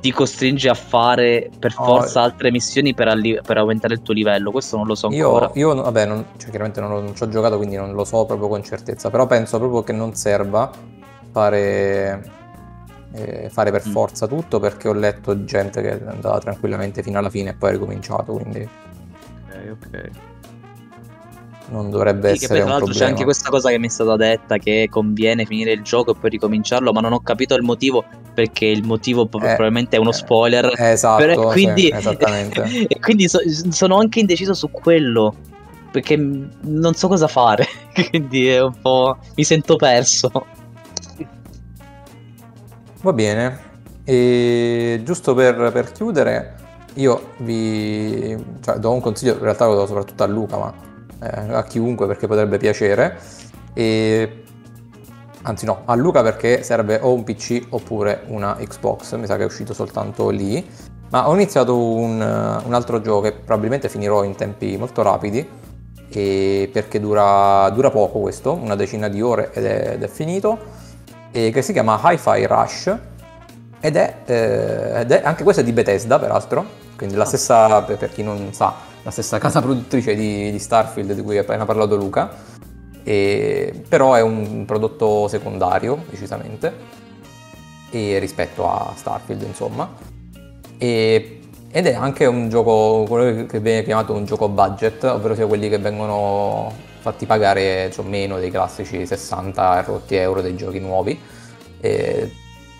[0.00, 4.14] ti costringe a fare per forza oh, altre missioni per, alli- per, aumentare il tuo
[4.14, 4.50] livello.
[4.50, 5.50] Questo non lo so ancora.
[5.54, 8.24] Io, io vabbè, non, cioè, chiaramente non, non, ci ho giocato, quindi non lo so
[8.24, 9.10] proprio con certezza.
[9.10, 10.70] Però penso proprio che non serva
[11.32, 12.30] fare,
[13.12, 13.90] eh, fare per mm.
[13.90, 17.70] forza tutto perché ho letto gente che è andata tranquillamente fino alla fine e poi
[17.70, 18.32] ha ricominciato.
[18.34, 18.68] Quindi
[19.70, 20.10] ok.
[21.70, 22.60] Non dovrebbe sì, essere.
[22.60, 25.44] Che poi, tra l'altro c'è anche questa cosa che mi è stata detta: che conviene
[25.44, 28.04] finire il gioco e poi ricominciarlo, ma non ho capito il motivo.
[28.38, 30.72] Perché il motivo eh, probabilmente è uno spoiler.
[30.76, 32.62] Eh, esatto, Però, quindi, sì, esattamente.
[32.86, 35.34] e quindi so, sono anche indeciso su quello.
[35.90, 37.66] Perché non so cosa fare.
[38.10, 39.18] quindi è un po'.
[39.34, 40.30] Mi sento perso.
[43.02, 43.58] Va bene.
[44.04, 46.54] E giusto per, per chiudere,
[46.94, 50.72] io vi cioè, do un consiglio, in realtà lo do soprattutto a Luca, ma
[51.24, 53.18] eh, a chiunque perché potrebbe piacere.
[53.74, 54.44] E...
[55.42, 59.42] Anzi no, a Luca perché serve o un PC oppure una Xbox, mi sa che
[59.42, 60.66] è uscito soltanto lì.
[61.10, 65.46] Ma ho iniziato un, un altro gioco che probabilmente finirò in tempi molto rapidi,
[66.08, 70.58] perché dura, dura, poco questo, una decina di ore ed è, ed è finito.
[71.30, 72.96] che si chiama Hi-Fi Rush
[73.80, 76.64] ed è, eh, ed è, anche questo è di Bethesda peraltro,
[76.96, 77.26] quindi la ah.
[77.26, 81.42] stessa, per chi non sa, la stessa casa produttrice di, di Starfield di cui ha
[81.42, 82.28] appena parlato Luca,
[83.08, 86.96] e, però è un prodotto secondario decisamente
[87.90, 89.90] rispetto a Starfield insomma.
[90.76, 91.40] E,
[91.70, 95.70] ed è anche un gioco quello che viene chiamato un gioco budget ovvero sia quelli
[95.70, 101.18] che vengono fatti pagare cioè, meno dei classici 60 rotti euro dei giochi nuovi.
[101.80, 102.30] E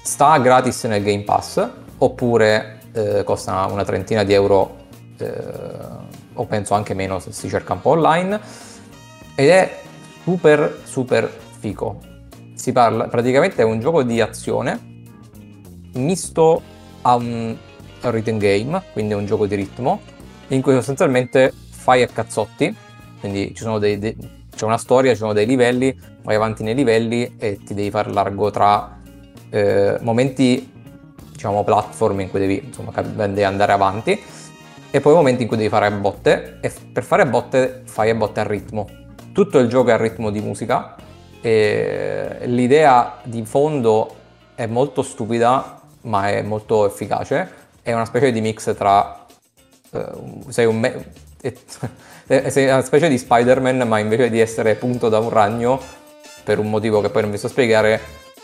[0.03, 1.67] sta gratis nel Game Pass
[1.97, 4.77] oppure eh, costa una trentina di euro
[5.17, 5.33] eh,
[6.35, 8.41] o penso anche meno se si cerca un po' online.
[9.35, 9.87] Ed è
[10.29, 11.99] super super fico
[12.55, 14.79] si parla praticamente è un gioco di azione
[15.95, 16.63] misto
[17.03, 17.57] a un,
[18.01, 20.01] rhythm game, quindi un gioco di ritmo,
[20.49, 22.75] in cui sostanzialmente fai a cazzotti,
[23.21, 24.17] quindi dei, dei,
[24.55, 28.13] c'è una storia, ci sono dei livelli, vai avanti nei livelli e ti devi fare
[28.13, 28.99] largo tra
[29.51, 30.71] eh, momenti,
[31.33, 34.21] diciamo, platform in cui devi, insomma, devi andare avanti
[34.91, 38.11] e poi momenti in cui devi fare a botte e per fare a botte fai
[38.11, 39.07] a botte a ritmo.
[39.39, 40.97] Tutto il gioco è a ritmo di musica
[41.41, 44.17] e l'idea di fondo
[44.57, 47.49] è molto stupida ma è molto efficace.
[47.81, 49.27] È una specie di mix tra...
[49.91, 51.13] Uh, sei, un me-
[52.51, 55.81] sei una specie di Spider-Man, ma invece di essere punto da un ragno,
[56.43, 58.01] per un motivo che poi non vi so spiegare,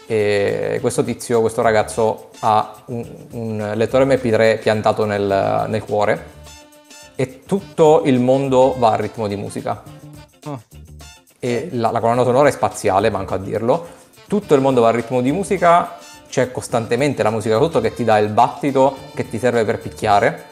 [0.06, 6.24] e questo tizio, questo ragazzo ha un, un lettore MP3 piantato nel, nel, cuore
[7.16, 9.82] e tutto il mondo va a ritmo di musica.
[10.44, 10.82] Oh.
[11.44, 13.86] E la, la colonna sonora è spaziale, manco a dirlo.
[14.26, 18.02] Tutto il mondo va a ritmo di musica c'è costantemente la musica sotto che ti
[18.02, 20.46] dà il battito che ti serve per picchiare.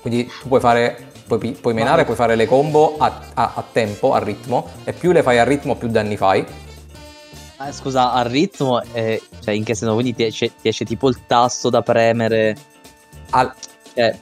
[0.00, 4.14] Quindi tu puoi fare, puoi, puoi menare, puoi fare le combo a, a, a, tempo,
[4.14, 6.42] a ritmo, e più le fai a ritmo più danni fai.
[7.58, 9.92] Ah, scusa, a ritmo, eh, cioè in che senso?
[9.92, 12.56] Quindi ti esce, ti esce tipo il tasto da premere?
[13.30, 13.52] Al...
[13.96, 14.14] Eh.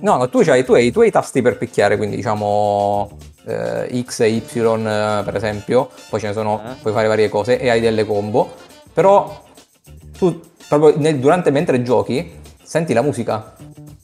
[0.00, 3.16] No, no, tu, hai, tu hai i tuoi tasti per picchiare, quindi diciamo
[3.46, 6.74] eh, X e Y per esempio, poi ce ne sono, eh.
[6.80, 8.52] puoi fare varie cose e hai delle combo,
[8.92, 9.44] però
[10.18, 13.54] tu proprio nel, durante mentre giochi senti la musica.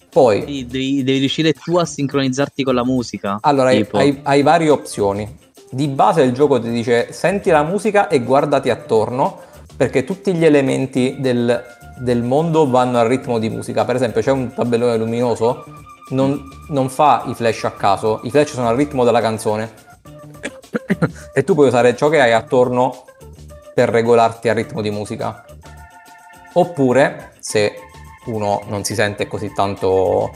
[0.09, 3.39] Poi sì, devi, devi, riuscire tu a sincronizzarti con la musica.
[3.41, 5.37] Allora hai, hai, hai, varie opzioni.
[5.71, 9.41] Di base il gioco ti dice senti la musica e guardati attorno
[9.77, 11.63] perché tutti gli elementi del,
[12.01, 13.85] del mondo vanno al ritmo di musica.
[13.85, 15.65] Per esempio c'è un tabellone luminoso,
[16.11, 19.73] non, non fa i flash a caso, i flash sono al ritmo della canzone.
[21.33, 23.05] e tu puoi usare ciò che hai attorno
[23.75, 25.45] per regolarti al ritmo di musica.
[26.55, 27.75] Oppure, se
[28.27, 30.31] uno non si sente così tanto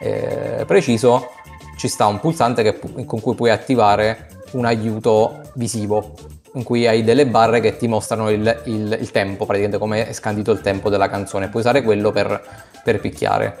[0.00, 1.30] eh, preciso,
[1.76, 6.14] ci sta un pulsante che, con cui puoi attivare un aiuto visivo,
[6.54, 10.12] in cui hai delle barre che ti mostrano il, il, il tempo, praticamente come è
[10.12, 11.48] scandito il tempo della canzone.
[11.48, 12.40] Puoi usare quello per,
[12.82, 13.56] per picchiare.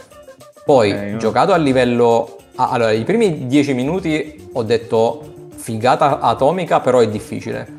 [0.64, 2.36] Poi, okay, giocato a livello...
[2.56, 7.78] Ah, allora, i primi 10 minuti ho detto figata atomica, però è difficile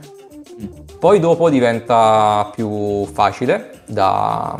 [1.01, 4.55] poi dopo diventa più facile da,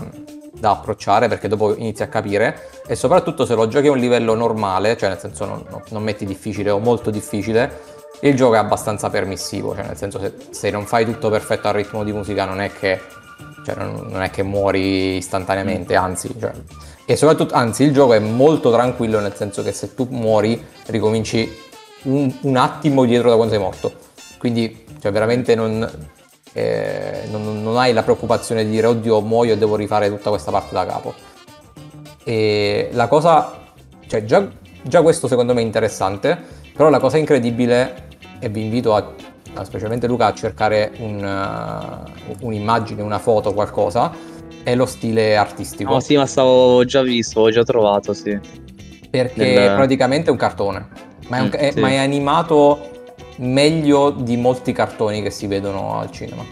[0.51, 4.33] da approcciare perché dopo inizi a capire e soprattutto se lo giochi a un livello
[4.33, 7.90] normale, cioè nel senso non, non metti difficile o molto difficile,
[8.21, 11.73] il gioco è abbastanza permissivo, cioè nel senso se, se non fai tutto perfetto al
[11.73, 12.99] ritmo di musica non è che,
[13.65, 16.51] cioè non, non è che muori istantaneamente, anzi, cioè,
[17.05, 21.51] e soprattutto, anzi il gioco è molto tranquillo nel senso che se tu muori ricominci
[22.03, 23.93] un, un attimo dietro da quando sei morto,
[24.37, 25.89] quindi cioè veramente non,
[26.53, 30.51] eh, non, non, hai la preoccupazione di dire oddio muoio e devo rifare tutta questa
[30.51, 31.13] parte da capo.
[32.23, 33.59] E la cosa,
[34.07, 34.47] cioè già,
[34.83, 36.37] già questo secondo me è interessante,
[36.73, 38.09] però la cosa incredibile,
[38.41, 39.13] e vi invito a,
[39.53, 44.11] a specialmente Luca a cercare un, uh, un'immagine, una foto, qualcosa,
[44.63, 45.93] è lo stile artistico.
[45.93, 48.37] No, sì, ma stavo già visto, ho già trovato, sì.
[49.09, 49.75] Perché Del...
[49.75, 50.87] praticamente è un cartone,
[51.27, 51.79] ma è, un, mm, è, sì.
[51.79, 52.89] ma è animato
[53.37, 56.43] meglio di molti cartoni che si vedono al cinema.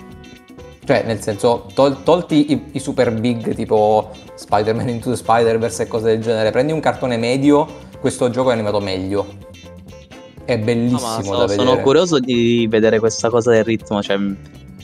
[0.86, 5.88] Cioè, nel senso, tol- tolti i-, i, super big tipo Spider-Man Into the Spider-Verse e
[5.88, 7.68] cose del genere, prendi un cartone medio,
[8.00, 9.48] questo gioco è animato meglio.
[10.50, 11.68] È bellissimo no, so, da vedere.
[11.68, 14.18] Sono curioso di vedere questa cosa del ritmo, cioè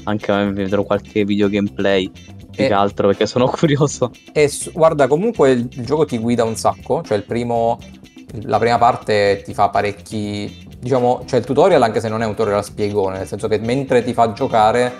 [0.04, 4.12] anche vedrò qualche video gameplay più e, che altro perché sono curioso.
[4.32, 7.80] E guarda, comunque il, il gioco ti guida un sacco, cioè il primo
[8.44, 12.36] la prima parte ti fa parecchi diciamo, c'è il tutorial anche se non è un
[12.36, 14.94] tutorial spiegone, nel senso che mentre ti fa giocare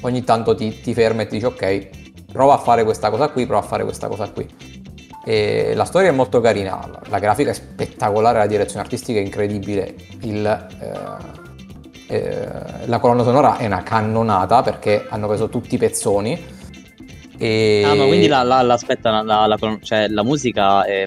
[0.00, 1.88] ogni tanto ti, ti ferma e ti dice ok,
[2.32, 4.81] prova a fare questa cosa qui, prova a fare questa cosa qui.
[5.24, 9.94] E la storia è molto carina, la, grafica è spettacolare, la direzione artistica è incredibile,
[10.22, 10.44] il,
[10.80, 16.60] eh, eh, la colonna sonora è una cannonata perché hanno preso tutti i pezzoni.
[17.38, 17.82] E...
[17.84, 21.04] Ah, ma quindi la, la, la, aspetta, la, cioè, la musica è...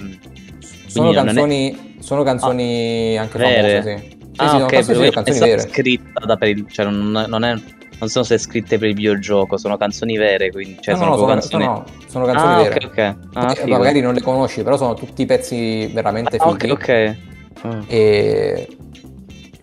[0.88, 2.02] Sono canzoni, è...
[2.02, 3.82] sono canzoni ah, anche vere.
[3.82, 4.16] famose, sì.
[4.36, 5.62] Sì, ah, sì, ok, sono canzoni vere.
[5.62, 7.56] scritta da per il, cioè non, non, è,
[8.00, 11.18] non sono se scritte per il videogioco, sono canzoni vere, quindi cioè, no, sono, no,
[11.18, 11.66] sono, canzoni...
[11.66, 12.86] no, sono canzoni ah, vere.
[12.86, 13.16] Okay, okay.
[13.34, 16.72] Ah, magari non le conosci, però sono tutti pezzi veramente ah, fighi.
[16.72, 17.18] Ok,
[17.64, 17.88] ok.
[17.88, 18.68] E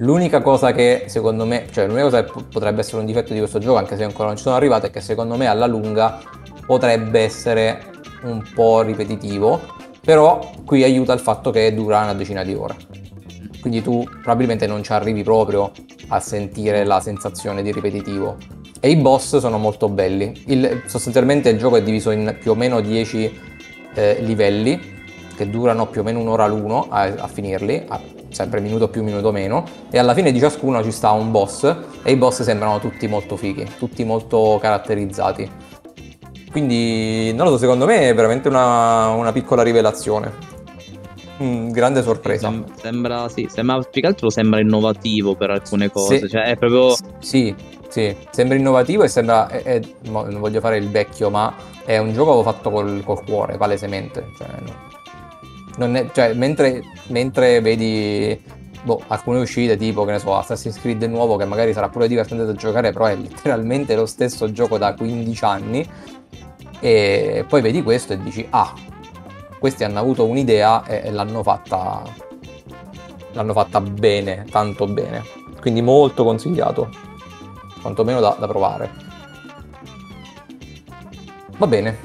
[0.03, 3.61] L'unica cosa che secondo me, cioè l'unica cosa che potrebbe essere un difetto di questo
[3.61, 6.21] gioco, anche se ancora non ci sono arrivato, è che secondo me alla lunga
[6.67, 7.85] potrebbe essere
[8.25, 9.61] un po' ripetitivo,
[10.01, 12.75] però qui aiuta il fatto che dura una decina di ore.
[13.63, 15.71] Quindi tu probabilmente non ci arrivi proprio
[16.09, 18.37] a sentire la sensazione di ripetitivo.
[18.81, 20.43] E i boss sono molto belli.
[20.49, 23.41] Il, sostanzialmente il gioco è diviso in più o meno 10
[23.95, 25.01] eh, livelli
[25.37, 28.01] che durano più o meno un'ora l'uno a, a finirli, a
[28.31, 32.11] sempre minuto più, minuto meno, e alla fine di ciascuno ci sta un boss e
[32.11, 35.51] i boss sembrano tutti molto fighi, tutti molto caratterizzati.
[36.51, 40.61] Quindi, non lo so, secondo me è veramente una, una piccola rivelazione.
[41.43, 42.49] Mm, grande sorpresa.
[42.49, 46.57] Sem- sembra, sì, sembra, più che altro sembra innovativo per alcune cose, sì, cioè è
[46.57, 46.95] proprio...
[47.19, 47.55] Sì,
[47.89, 52.13] sì, sembra innovativo e sembra, è, è, non voglio fare il vecchio, ma è un
[52.13, 54.27] gioco fatto col, col cuore, palesemente.
[54.39, 54.47] Cioè,
[55.77, 58.39] no è, cioè, mentre, mentre vedi
[58.83, 62.45] boh, alcune uscite tipo, che ne so, Assassin's Creed nuovo che magari sarà pure divertente
[62.45, 65.89] da giocare, però è letteralmente lo stesso gioco da 15 anni
[66.81, 68.75] e poi vedi questo e dici ah,
[69.63, 72.03] questi hanno avuto un'idea e, e l'hanno fatta
[73.31, 75.23] l'hanno fatta bene, tanto bene.
[75.61, 76.91] Quindi molto consigliato,
[77.81, 78.91] quantomeno da, da provare.
[81.59, 81.97] Va bene,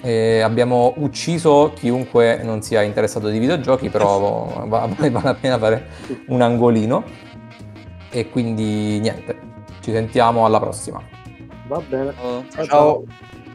[0.00, 5.88] eh, abbiamo ucciso chiunque non sia interessato di videogiochi, però vale la pena fare
[6.28, 7.02] un angolino.
[8.10, 9.36] E quindi niente,
[9.80, 11.02] ci sentiamo alla prossima.
[11.66, 12.14] Va bene.
[12.48, 13.04] ciao.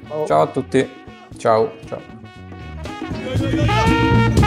[0.10, 0.26] ciao.
[0.26, 0.90] ciao a tutti.
[1.38, 1.72] Ciao.
[1.86, 2.17] ciao.
[3.28, 4.47] 哟哟哟哟